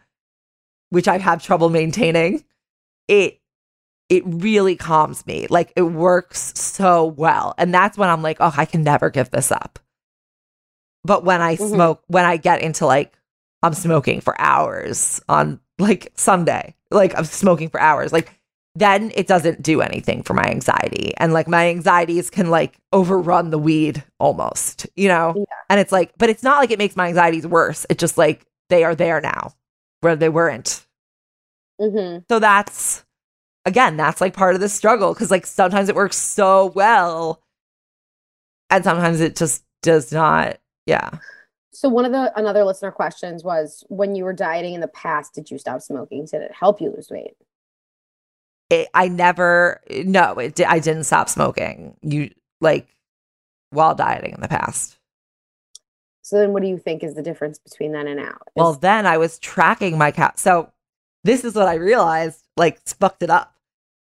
[0.90, 2.44] which I have trouble maintaining,
[3.08, 3.40] it
[4.10, 5.48] it really calms me.
[5.50, 7.56] Like it works so well.
[7.58, 9.80] And that's when I'm like, oh, I can never give this up.
[11.04, 11.70] But when I Mhm.
[11.74, 13.14] smoke, when I get into like
[13.64, 18.32] I'm smoking for hours on like Sunday, like I'm smoking for hours, like
[18.76, 21.14] then it doesn't do anything for my anxiety.
[21.18, 25.34] And like my anxieties can like overrun the weed almost, you know?
[25.36, 25.46] Yeah.
[25.70, 27.86] And it's like, but it's not like it makes my anxieties worse.
[27.90, 29.54] It's just like they are there now
[30.02, 30.86] where they weren't.
[31.80, 33.05] hmm So that's
[33.66, 37.42] again, that's like part of the struggle because like sometimes it works so well
[38.70, 40.58] and sometimes it just does not.
[40.86, 41.10] Yeah.
[41.72, 45.34] So one of the another listener questions was when you were dieting in the past,
[45.34, 46.26] did you stop smoking?
[46.26, 47.36] Did it help you lose weight?
[48.70, 51.98] It, I never, no, it, I didn't stop smoking.
[52.02, 52.88] You like
[53.72, 54.98] while dieting in the past.
[56.22, 58.38] So then what do you think is the difference between then and now?
[58.56, 60.40] Well, then I was tracking my cat.
[60.40, 60.72] So
[61.24, 63.55] this is what I realized, like, fucked it up.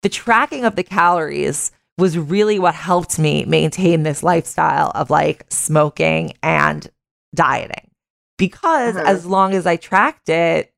[0.05, 5.47] The tracking of the calories was really what helped me maintain this lifestyle of like
[5.49, 6.87] smoking and
[7.33, 7.89] dieting.
[8.37, 9.03] Because Uh-huh.
[9.07, 10.71] as long as I tracked it,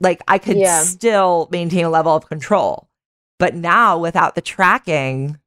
[0.00, 0.82] like I could Yeah.
[0.82, 2.90] still maintain a level of control.
[3.38, 5.38] But now without the tracking,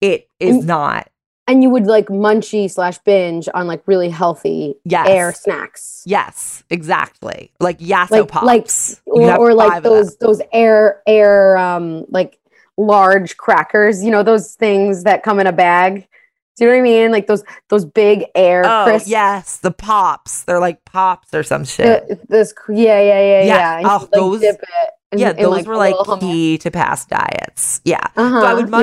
[0.00, 1.10] it is not.
[1.46, 5.08] And you would like munchy slash binge on like really healthy Yes.
[5.08, 6.02] air snacks.
[6.06, 7.52] Yes, exactly.
[7.60, 8.46] Like Yasso Like- pops.
[8.46, 8.70] like-
[9.06, 12.38] Or, or like those those air air um like
[12.76, 16.08] large crackers, you know, those things that come in a bag.
[16.56, 17.10] Do you know what I mean?
[17.12, 19.08] Like those those big air Oh crisps.
[19.08, 20.44] yes, the pops.
[20.44, 22.08] They're like pops or some shit.
[22.08, 23.44] The- this yeah, yeah, yeah, Yeah.
[23.44, 23.76] yeah.
[23.78, 24.68] And Oh, like, those- dip it
[25.12, 26.20] in- yeah, those were like little hummus.
[26.20, 27.80] key to past diets.
[27.84, 27.98] Yeah.
[28.16, 28.78] Uh-huh, So I would yeah.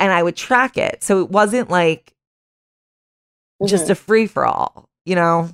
[0.00, 1.02] And I would track it.
[1.02, 2.12] So it wasn't like
[3.66, 3.90] just Mhm.
[3.90, 5.48] a free for all, you know?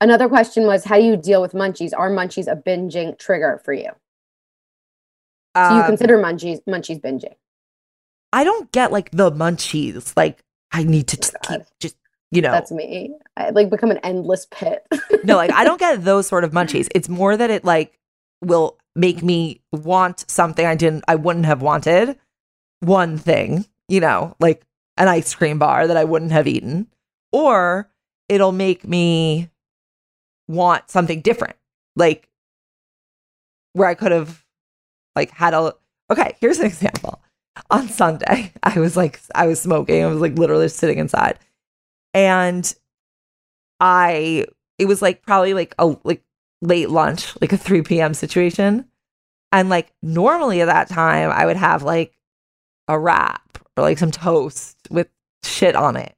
[0.00, 1.92] Another question was how do you deal with munchies?
[1.96, 3.90] Are munchies a binging trigger for you?
[5.56, 7.34] So you Um, consider munchies munchies binging?
[8.32, 10.12] I don't get like the munchies.
[10.16, 10.42] Like
[10.72, 11.96] I need to just keep just
[12.30, 13.14] you know That's me.
[13.36, 14.86] I like become an endless pit.
[15.24, 16.88] no, like I don't get those sort of munchies.
[16.94, 17.98] It's more that it like
[18.42, 22.18] will make me want something I didn't I wouldn't have wanted.
[22.82, 24.64] One thing, you know, like
[24.96, 26.88] an ice cream bar that I wouldn't have eaten,
[27.32, 27.90] or
[28.28, 29.50] it'll make me
[30.48, 31.56] want something different.
[31.96, 32.28] Like
[33.72, 34.44] where I could have
[35.16, 35.74] like had a
[36.10, 37.20] okay, here's an example.
[37.70, 40.02] On Sunday, I was like I was smoking.
[40.02, 41.38] I was like literally sitting inside.
[42.14, 42.72] And
[43.80, 44.46] I
[44.78, 46.22] it was like probably like a like
[46.60, 48.14] late lunch, like a 3 p.m.
[48.14, 48.86] situation.
[49.50, 52.14] And like normally at that time I would have like
[52.92, 55.08] a wrap or like some toast with
[55.42, 56.14] shit on it.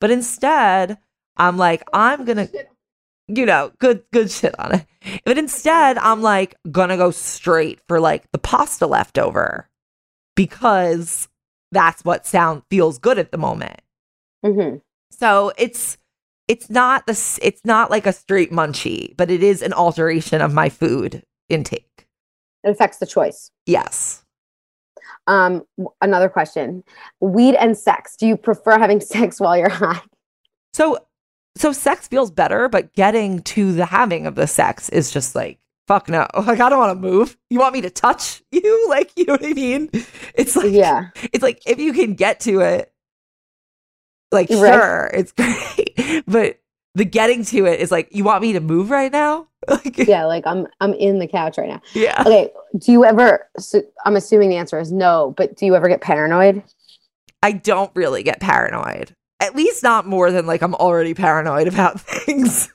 [0.00, 0.98] But instead,
[1.36, 2.48] I'm like, I'm gonna
[3.28, 4.86] you know, good good shit on it.
[5.24, 9.68] But instead, I'm like gonna go straight for like the pasta leftover
[10.34, 11.28] because
[11.70, 13.80] that's what sound feels good at the moment.
[14.44, 14.78] Mm-hmm.
[15.10, 15.98] So it's
[16.48, 20.54] it's not this it's not like a straight munchie, but it is an alteration of
[20.54, 22.06] my food intake.
[22.64, 23.50] It affects the choice.
[23.66, 24.24] Yes.
[25.26, 25.62] Um,
[26.00, 26.84] another question:
[27.20, 28.16] Weed and sex.
[28.16, 30.00] Do you prefer having sex while you're high?
[30.74, 30.98] So
[31.56, 35.58] so sex feels better, but getting to the having of the sex is just like
[35.88, 36.26] fuck no.
[36.36, 37.36] Like I don't want to move.
[37.50, 38.86] You want me to touch you?
[38.88, 39.90] Like you know what I mean?
[40.34, 41.08] It's like Yeah.
[41.32, 42.92] It's like if you can get to it,
[44.30, 44.74] like Right.
[44.74, 46.24] sure, it's great.
[46.26, 46.60] But
[46.94, 49.48] the getting to it is like you want me to move right now?
[49.84, 51.80] Like Yeah, like I'm I'm in the couch right now.
[51.94, 52.20] yeah.
[52.22, 52.50] Okay.
[52.78, 53.48] Do you ever?
[53.58, 55.34] So I'm assuming the answer is no.
[55.36, 56.62] But do you ever get paranoid?
[57.42, 59.12] I don't really get paranoid.
[59.40, 62.72] At least not more than like I'm already paranoid about things.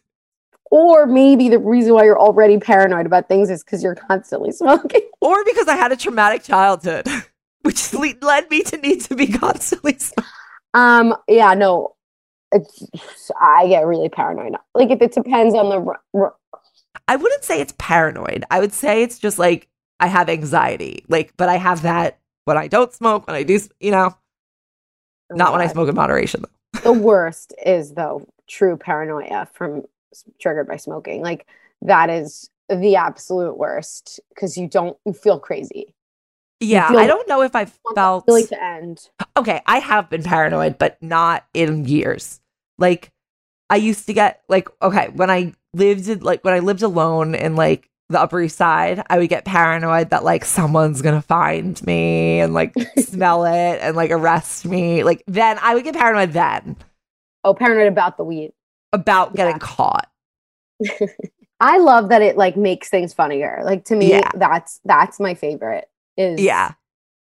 [0.71, 5.01] Or maybe the reason why you're already paranoid about things is because you're constantly smoking.
[5.21, 7.07] Or because I had a traumatic childhood,
[7.61, 10.29] which le- led me to need to be constantly smoking.
[10.73, 11.15] Um.
[11.27, 11.53] Yeah.
[11.53, 11.95] No.
[12.51, 14.53] It's, I get really paranoid.
[14.75, 15.79] Like if it depends on the.
[15.81, 16.35] r- r-
[17.07, 18.45] I wouldn't say it's paranoid.
[18.49, 19.67] I would say it's just like
[19.99, 21.05] I have anxiety.
[21.07, 24.15] Like, but I have that when I don't smoke, when I do, you know,
[25.31, 26.43] not when I smoke in moderation.
[26.73, 26.79] Though.
[26.81, 29.83] The worst is though true paranoia from
[30.39, 31.21] triggered by smoking.
[31.21, 31.47] Like
[31.81, 35.93] that is the absolute worst because you don't you feel crazy.
[36.59, 38.25] Yeah, feel- I don't know if I've Want felt.
[38.25, 39.09] the to end.
[39.37, 42.39] okay, I have been paranoid, but not in years.
[42.77, 43.11] Like
[43.69, 47.36] I used to get like okay, when I lived in, like when I lived alone
[47.36, 51.82] in like the Upper East Side, I would get paranoid that like someone's gonna find
[51.86, 55.03] me and like smell it and like arrest me.
[55.03, 56.78] Like then I would get paranoid then
[57.43, 58.53] Oh, paranoid about the weed.
[58.93, 59.59] about getting Yeah.
[59.59, 60.09] caught.
[61.59, 63.61] I love that it like makes things funnier.
[63.63, 64.32] Like to me, Yeah.
[64.36, 65.89] that's that's my favorite.
[66.17, 66.74] Is Yeah.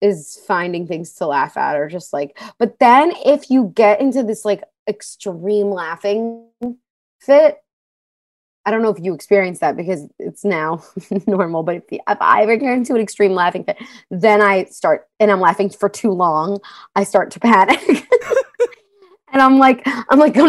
[0.00, 2.38] is finding things to laugh at or just like.
[2.58, 6.46] But then if you get into this like extreme laughing
[7.20, 7.58] fit,
[8.70, 10.84] I don't know if you experience that because it's now
[11.26, 11.64] normal.
[11.64, 13.78] But if, if I ever get into an extreme laughing fit,
[14.12, 16.60] then I start and I'm laughing for too long.
[16.94, 18.06] I start to panic.
[19.32, 20.46] And I'm like, I'm like, oh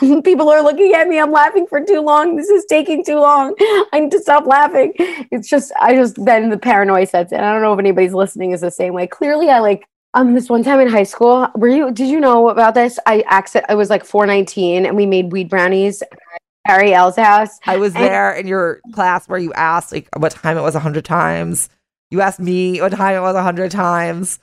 [0.00, 1.18] no, people are looking at me.
[1.18, 2.36] I'm laughing for too long.
[2.36, 3.56] This is taking too long.
[3.92, 4.92] I need to stop laughing.
[4.96, 7.40] It's just, I just, then the paranoia sets in.
[7.40, 9.08] I don't know if anybody's listening is the same way.
[9.08, 9.84] Clearly, I like,
[10.14, 12.96] um, this one time in high school, were you, did you know about this?
[13.06, 17.58] I accident, I was like 419 and we made weed brownies at Harry L's house.
[17.66, 20.74] I was And- there in your class where you asked like what time it was
[20.74, 21.68] a hundred times.
[22.10, 24.38] You asked me what time it was a hundred times.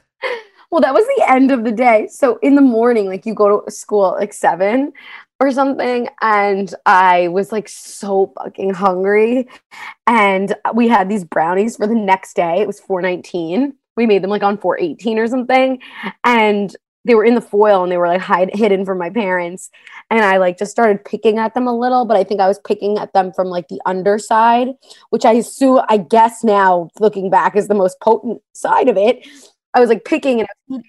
[0.72, 2.08] Well, that was the end of the day.
[2.12, 4.94] So in the morning, like you go to school at like seven
[5.40, 9.48] or something, and I was like so fucking hungry.
[10.06, 12.58] And we had these brownies for the next day.
[12.62, 13.74] It was 419.
[13.98, 15.80] We made them like on 418 or something.
[16.24, 16.76] And
[17.06, 19.70] they were in the foil and they were like hide, hidden from my parents.
[20.10, 22.60] And I like just started picking at them a little, but I think I was
[22.60, 24.70] picking at them from like the underside,
[25.10, 29.26] which I assume, I guess now looking back is the most potent side of it.
[29.74, 30.84] I was like picking and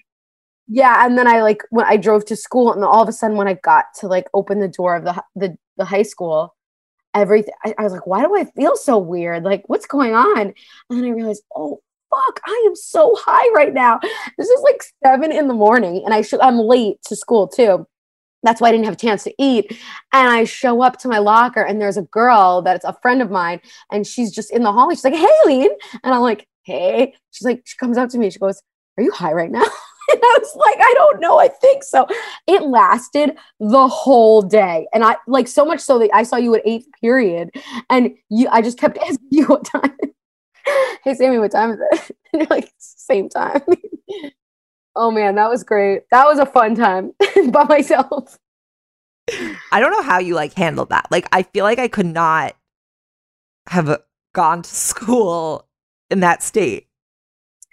[0.73, 3.35] yeah, and then I like when I drove to school, and all of a sudden
[3.35, 6.55] when I got to like open the door of the the, the high school,
[7.13, 9.43] everything I, I was like, why do I feel so weird?
[9.43, 10.39] Like, what's going on?
[10.39, 10.53] And
[10.89, 11.81] then I realized, oh
[12.11, 13.99] fuck, I am so high right now.
[14.37, 17.87] This is like seven in the morning, and I should I'm late to school too.
[18.43, 19.71] That's why I didn't have a chance to eat.
[20.13, 23.31] And I show up to my locker, and there's a girl that's a friend of
[23.31, 24.95] mine, and she's just in the hallway.
[24.95, 25.69] She's like, "Hey, Lean,"
[26.03, 28.29] and I'm like, "Hey." She's like, she comes up to me.
[28.29, 28.61] She goes,
[28.97, 29.63] "Are you high right now?"
[30.11, 31.39] And I was like, I don't know.
[31.39, 32.05] I think so.
[32.45, 34.87] It lasted the whole day.
[34.93, 37.51] And I like so much so that I saw you at eighth period.
[37.89, 39.95] And you I just kept asking you what time.
[41.03, 42.15] Hey Sammy, what time is it?
[42.33, 43.61] And you're like, same time.
[44.95, 46.03] oh man, that was great.
[46.11, 47.11] That was a fun time
[47.49, 48.39] by myself.
[49.71, 51.07] I don't know how you like handled that.
[51.11, 52.55] Like I feel like I could not
[53.67, 54.01] have
[54.33, 55.67] gone to school
[56.09, 56.87] in that state.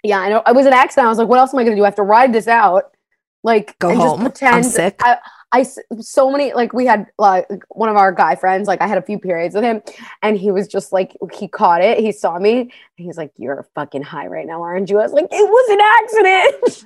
[0.03, 0.41] Yeah, I know.
[0.45, 1.07] I was an accident.
[1.07, 1.83] I was like, what else am I going to do?
[1.83, 2.95] I have to ride this out.
[3.43, 4.31] Like, Go home.
[4.41, 4.95] I'm sick.
[5.01, 5.17] I,
[5.51, 5.63] I
[5.99, 9.01] so many like we had like one of our guy friends like I had a
[9.01, 9.81] few periods with him
[10.21, 13.67] and he was just like he caught it he saw me and he's like you're
[13.73, 14.99] fucking high right now aren't you?
[14.99, 16.85] I was like it was an accident.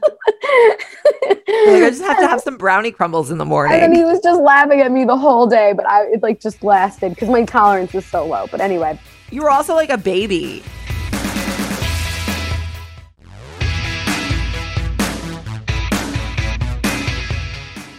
[1.46, 3.80] Like, I just have to have some brownie crumbles in the morning.
[3.80, 6.64] and he was just laughing at me the whole day but I it like just
[6.64, 8.98] lasted because my tolerance was so low but anyway.
[9.30, 10.64] You were also like a baby.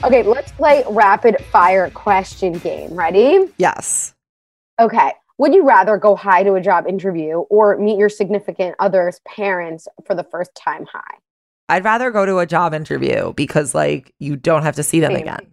[0.04, 4.14] Okay let's play rapid fire question game ready Yes.
[4.80, 5.12] Okay.
[5.38, 9.88] Would you rather go high to a job interview or meet your significant other's parents
[10.06, 11.18] for the first time high?
[11.68, 15.12] I'd rather go to a job interview because like you don't have to see them
[15.12, 15.22] Same.
[15.22, 15.46] again.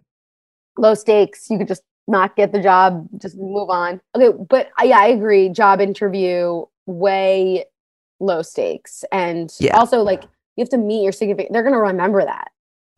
[0.76, 1.48] Low stakes.
[1.50, 4.00] You could just not get the job, just move on.
[4.14, 4.36] Okay.
[4.48, 5.48] But I, yeah, I agree.
[5.48, 7.64] Job interview, way
[8.20, 9.04] low stakes.
[9.12, 9.76] And Yeah.
[9.76, 10.22] also, like,
[10.56, 12.50] you have to meet your significant, they're going to remember that.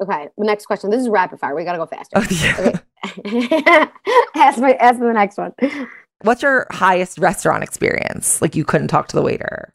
[0.05, 0.29] Okay.
[0.37, 0.91] The next question.
[0.91, 1.55] This is rapid fire.
[1.55, 2.17] We got to go faster.
[2.17, 2.71] Oh, yeah.
[3.19, 3.87] Okay.
[4.37, 5.53] ask, me, ask me the next one.
[6.23, 8.41] What's your highest restaurant experience?
[8.41, 9.75] Like you couldn't talk to the waiter.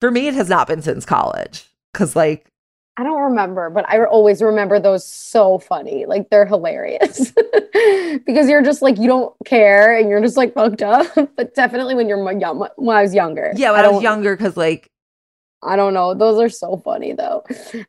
[0.00, 1.64] For me, it has not been since college.
[1.94, 2.50] Cause like
[2.98, 6.04] I don't remember, but I always remember those so funny.
[6.06, 7.32] Like they're hilarious
[8.26, 11.06] because you're just like you don't care and you're just like fucked up.
[11.36, 14.56] But definitely when you're young, when I was younger, yeah, when I, was younger, cause
[14.56, 14.90] like
[15.62, 16.14] I don't know.
[16.14, 17.44] Those are so funny though.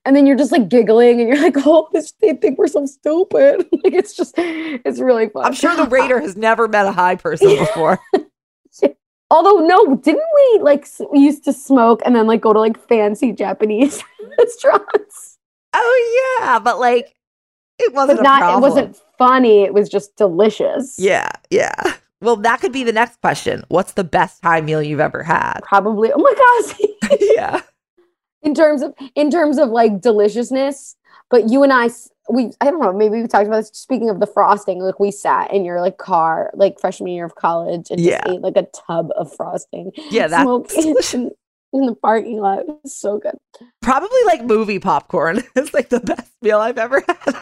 [0.06, 2.86] And then you're just like giggling and you're like, oh, this, they think we're so
[2.86, 3.68] stupid.
[3.84, 5.46] like it's just, it's really fun.
[5.46, 8.00] I'm sure the waiter has never met a high person before.
[9.32, 12.80] Although no, didn't we like we used to smoke and then like go to like
[12.88, 14.04] fancy Japanese
[14.40, 15.38] restaurants?
[15.74, 17.16] oh yeah, but like
[17.78, 18.58] it wasn't But a not.
[18.58, 19.62] It wasn't funny.
[19.62, 20.96] It was just delicious.
[20.98, 21.94] Yeah, yeah.
[22.22, 23.64] Well, that could be the next question.
[23.70, 25.62] What's the best Thai meal you've ever had?
[25.64, 26.12] Probably.
[26.14, 27.18] Oh my gosh.
[27.22, 27.62] yeah.
[28.42, 30.96] in terms of in terms of like deliciousness
[31.30, 31.90] but you and I
[32.30, 35.12] we i don't know maybe we talked about this speaking of the frosting like we
[35.12, 38.22] sat in your like car like freshman year of college and Yeah.
[38.24, 40.76] just ate like a tub of frosting Yeah, that's
[41.14, 41.32] in,
[41.74, 43.36] in the parking lot it was so good
[43.82, 45.42] probably like movie popcorn.
[45.56, 47.36] It's like the best meal I've ever had.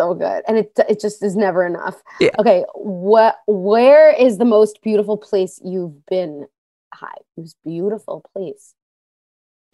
[0.00, 2.30] So good and it it just is never enough Yeah.
[2.38, 6.46] okay what where is the most beautiful place you've been
[6.94, 8.74] high most beautiful place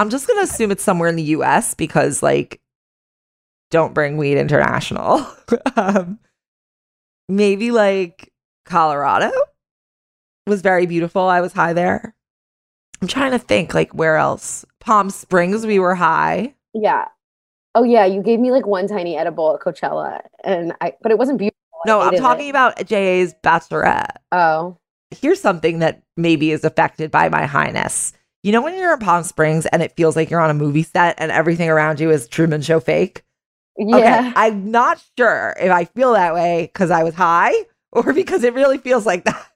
[0.01, 2.61] I'm just gonna assume it's somewhere in the US because like
[3.71, 5.27] don't bring weed international.
[5.77, 6.19] um,
[7.29, 8.33] maybe like
[8.65, 9.31] Colorado
[10.47, 11.23] was very beautiful.
[11.23, 12.15] I was high there.
[13.01, 14.65] I'm trying to think like where else.
[14.81, 16.55] Palm Springs, we were high.
[16.75, 17.07] yeah
[17.77, 21.19] oh yeah you gave me like one tiny edible at coachella and i but it
[21.19, 21.57] wasn't beautiful
[21.87, 22.51] No, I'm talking it.
[22.51, 24.17] about JA's bachelorette.
[24.33, 24.77] oh
[25.13, 28.13] Here's something that maybe is affected by my highness.
[28.43, 30.83] You know when you're in Palm Springs and it feels like you're on a movie
[30.83, 33.23] set and everything around you is Truman Show fake?
[33.79, 37.53] yeah Okay, I'm not sure if I feel that way because I was high
[37.93, 39.47] or because it really feels like that.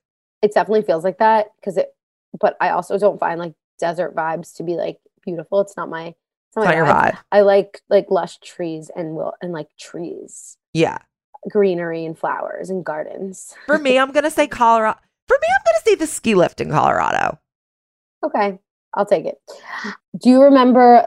[0.42, 1.94] it definitely feels like that because it
[2.40, 6.14] but i also don't find like desert vibes to be like beautiful it's not my
[6.56, 7.18] not, It's my not your vibe.
[7.32, 10.98] i like like lush trees and will and like trees Yeah.
[11.50, 14.98] greenery and flowers and gardens For me, I'm going to say Colorado.
[15.28, 17.38] For me, I'm going to say the ski lift in Colorado.
[18.24, 18.58] okay
[18.94, 19.38] i'll take it
[20.20, 21.06] do you remember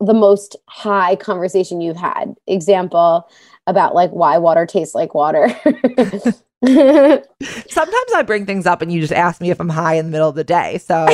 [0.00, 3.28] the most high conversation you've had example
[3.68, 5.48] about like why water tastes like water
[7.68, 10.12] Sometimes I bring things up and you just ask me if I'm high in the
[10.12, 10.78] middle of the day.
[10.78, 10.94] So,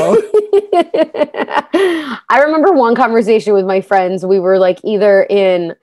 [2.28, 4.26] I remember one conversation with my friends.
[4.26, 5.74] We were like either in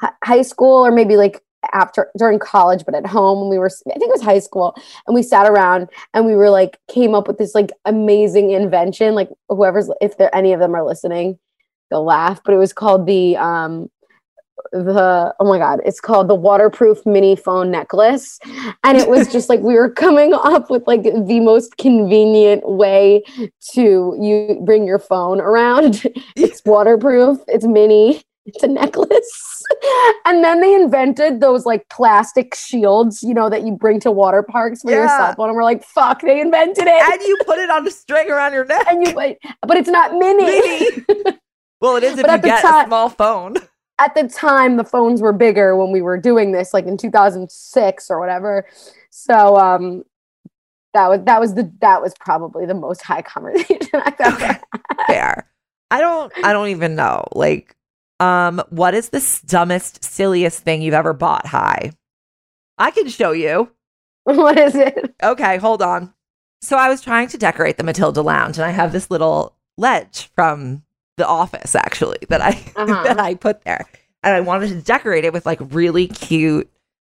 [0.00, 1.40] hi- high school or maybe like
[1.72, 3.42] after during college, but at home.
[3.42, 4.74] And we were, I think it was high school,
[5.06, 9.14] and we sat around and we were like came up with this like amazing invention.
[9.14, 11.38] Like whoever's, if there any of them are listening,
[11.90, 12.40] they'll laugh.
[12.44, 13.88] But it was called the um
[14.72, 18.38] the oh my god it's called the waterproof mini phone necklace
[18.84, 23.22] and it was just like we were coming up with like the most convenient way
[23.72, 26.02] to you bring your phone around
[26.36, 29.62] it's waterproof it's mini it's a necklace
[30.26, 34.42] and then they invented those like plastic shields you know that you bring to water
[34.42, 35.16] parks for your Yeah.
[35.18, 37.90] cell phone and we're like fuck they invented it and you put it on a
[37.90, 38.84] string around your neck.
[38.88, 39.36] and you but,
[39.66, 41.36] but it's not mini, Mini.
[41.80, 43.56] Well, it is if But you get time- a small phone.
[44.02, 48.10] At the time the phones were bigger when we were doing this like in 2006
[48.10, 48.66] or whatever
[49.10, 50.02] so um
[50.94, 54.58] that was that was the that was probably the most high conversation i've ever Okay.
[55.06, 55.48] Fair.
[55.90, 57.26] I don't I don't even know.
[57.32, 57.76] Like,
[58.18, 61.92] um, what is the dumbest, silliest thing you've ever bought high?
[62.78, 63.70] I can show you.
[64.24, 66.14] what is it Okay, hold on.
[66.62, 70.30] So I was trying to decorate the Matilda Lounge, and I have this little ledge
[70.34, 70.82] from
[71.16, 73.02] the office actually that I Uh-huh.
[73.04, 73.86] that I put there.
[74.24, 76.70] And I wanted to decorate it with like really cute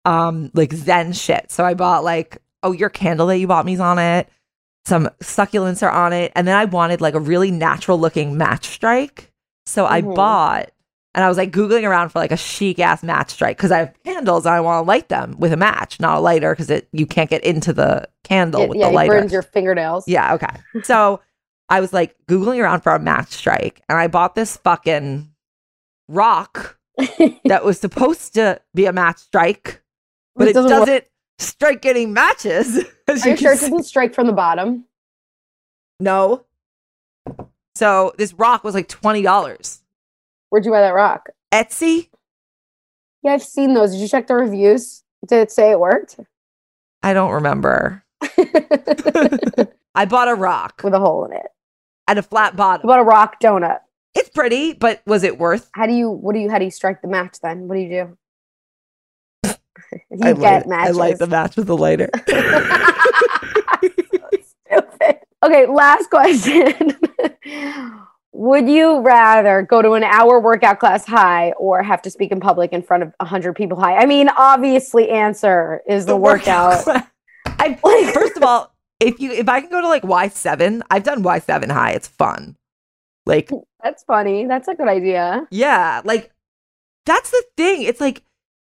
[0.04, 1.50] um like zen shit.
[1.50, 4.28] So I bought like oh your candle that you bought me's on it.
[4.86, 6.32] Some succulents are on it.
[6.34, 9.30] And then I wanted like a really natural looking match strike.
[9.66, 10.14] So I Mhm.
[10.14, 10.70] bought
[11.14, 13.78] and I was like googling around for like a chic ass match strike because I
[13.78, 16.70] have candles and I want to light them with a match, not a lighter because
[16.70, 19.18] it you can't get into the candle It, with yeah, the it lighter.
[19.20, 20.08] burns your fingernails.
[20.08, 20.56] Yeah, okay.
[20.82, 21.20] So
[21.68, 25.30] I was like Googling around for a match strike and I bought this fucking
[26.08, 26.78] rock
[27.44, 29.82] that was supposed to be a match strike,
[30.36, 31.08] but It it doesn't doesn't, work.
[31.38, 32.78] strike any matches.
[33.08, 34.84] Are you can sure it doesn't strike from the bottom?
[35.98, 36.44] No.
[37.74, 39.78] So this rock was like $20.
[40.50, 41.30] Where'd you buy that rock?
[41.52, 42.08] Etsy?
[43.22, 43.92] Yeah, I've seen those.
[43.92, 45.04] Did you check the reviews?
[45.26, 46.18] Did it say it worked?
[47.02, 48.01] I don't remember.
[49.94, 51.46] I bought a rock With a hole in it.
[52.08, 52.86] and a flat I bottom.
[52.86, 53.78] bought a rock donut.
[54.14, 55.70] It's pretty, but was it worth?
[55.74, 57.66] How do you what do you how do you strike the match then?
[57.68, 59.50] What do you do?
[60.10, 62.10] you I get light, I light the match with a lighter.
[64.68, 65.18] Stupid.
[65.44, 66.96] Okay, last question.
[68.34, 72.40] Would you rather go to an hour workout class high or have to speak in
[72.40, 73.96] public in front of 100 people high?
[73.96, 76.84] I mean, obviously, answer is the, workout.
[77.46, 80.82] I, Like- first of all, if you if I can go to like Y seven,
[80.90, 81.90] I've done Y seven high.
[81.92, 82.56] It's fun.
[83.26, 83.50] Like
[83.82, 84.46] That's funny.
[84.46, 85.46] That's a good idea.
[85.50, 86.30] yeah, like
[87.06, 87.82] that's the thing.
[87.82, 88.22] It's like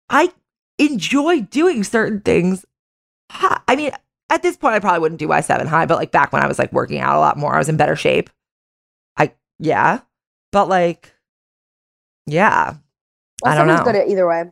[0.10, 0.32] I
[0.80, 2.66] enjoy doing certain things.
[3.32, 3.92] hi- I mean,
[4.30, 6.48] at this point, I probably wouldn't do Y seven high, but like back when I
[6.48, 8.30] was like working out a lot more, I was in better shape.
[9.18, 10.00] I yeah,
[10.52, 11.14] but like
[12.28, 12.76] yeah,
[13.44, 13.86] Well, I don't someone's know.
[13.86, 14.46] good at either way.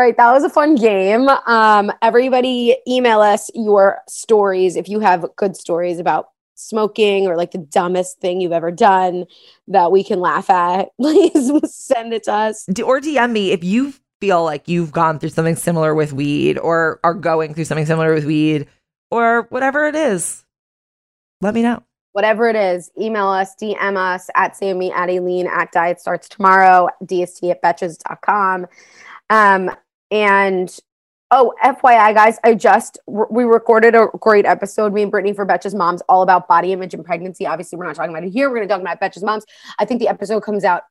[0.00, 1.28] All right, that was a fun game.
[1.28, 7.50] Um, everybody, email us your stories if you have good stories about smoking or like
[7.50, 9.26] the dumbest thing you've ever done
[9.68, 10.88] that we can laugh at.
[10.96, 12.66] Please send it to us.
[12.82, 13.92] Or DM me if you
[14.22, 18.14] feel like you've gone through something similar with weed or are going through something similar
[18.14, 18.68] with weed
[19.10, 20.46] or whatever it is.
[21.42, 21.82] Let me know.
[22.12, 26.88] Whatever it is, email us, DM us at Sammy, at Aileen, at Diet Starts Tomorrow,
[27.04, 28.66] DST at betches.com.
[29.28, 29.70] Um,
[30.10, 30.74] and
[31.30, 35.74] oh, FYI, guys, I just we recorded a great episode, me and Brittany for Betches
[35.74, 37.46] Moms, all about body image and pregnancy.
[37.46, 38.48] Obviously, we're not talking about it here.
[38.48, 39.44] We're going to talk about Betches Moms.
[39.78, 40.82] I think the episode comes out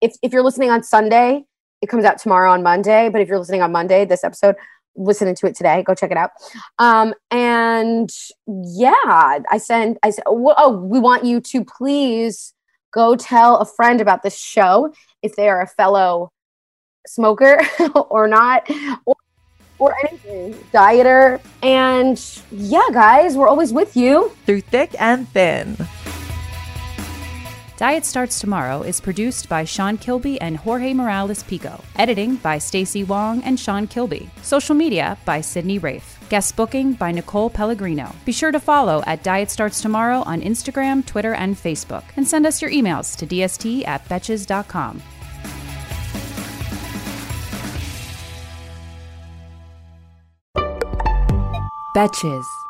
[0.00, 1.44] if if you're listening on Sunday,
[1.82, 3.08] it comes out tomorrow on Monday.
[3.08, 4.56] But if you're listening on Monday, this episode,
[4.94, 6.30] listening to it today, go check it out.
[6.78, 8.10] Um, and
[8.46, 12.52] yeah, I send I said, oh, we want you to please
[12.92, 16.32] go tell a friend about this show if they are a fellow
[17.06, 17.60] smoker
[18.10, 18.68] or not
[19.04, 19.16] or,
[19.78, 25.76] or anything dieter and yeah guys we're always with you Through thick and thin.
[27.76, 31.78] Diet Starts Tomorrow is produced by Sean Kilby and Jorge Morales Pico.
[31.96, 34.30] Editing by Stacey Wong and Sean Kilby.
[34.40, 36.18] Social media by Sydney Rafe.
[36.30, 38.10] Guest booking by Nicole Pellegrino.
[38.24, 42.02] Be sure to follow at Diet Starts Tomorrow on Instagram, Twitter, and Facebook.
[42.16, 45.02] And send us your emails to dst at betches.com.
[51.96, 52.65] Betches.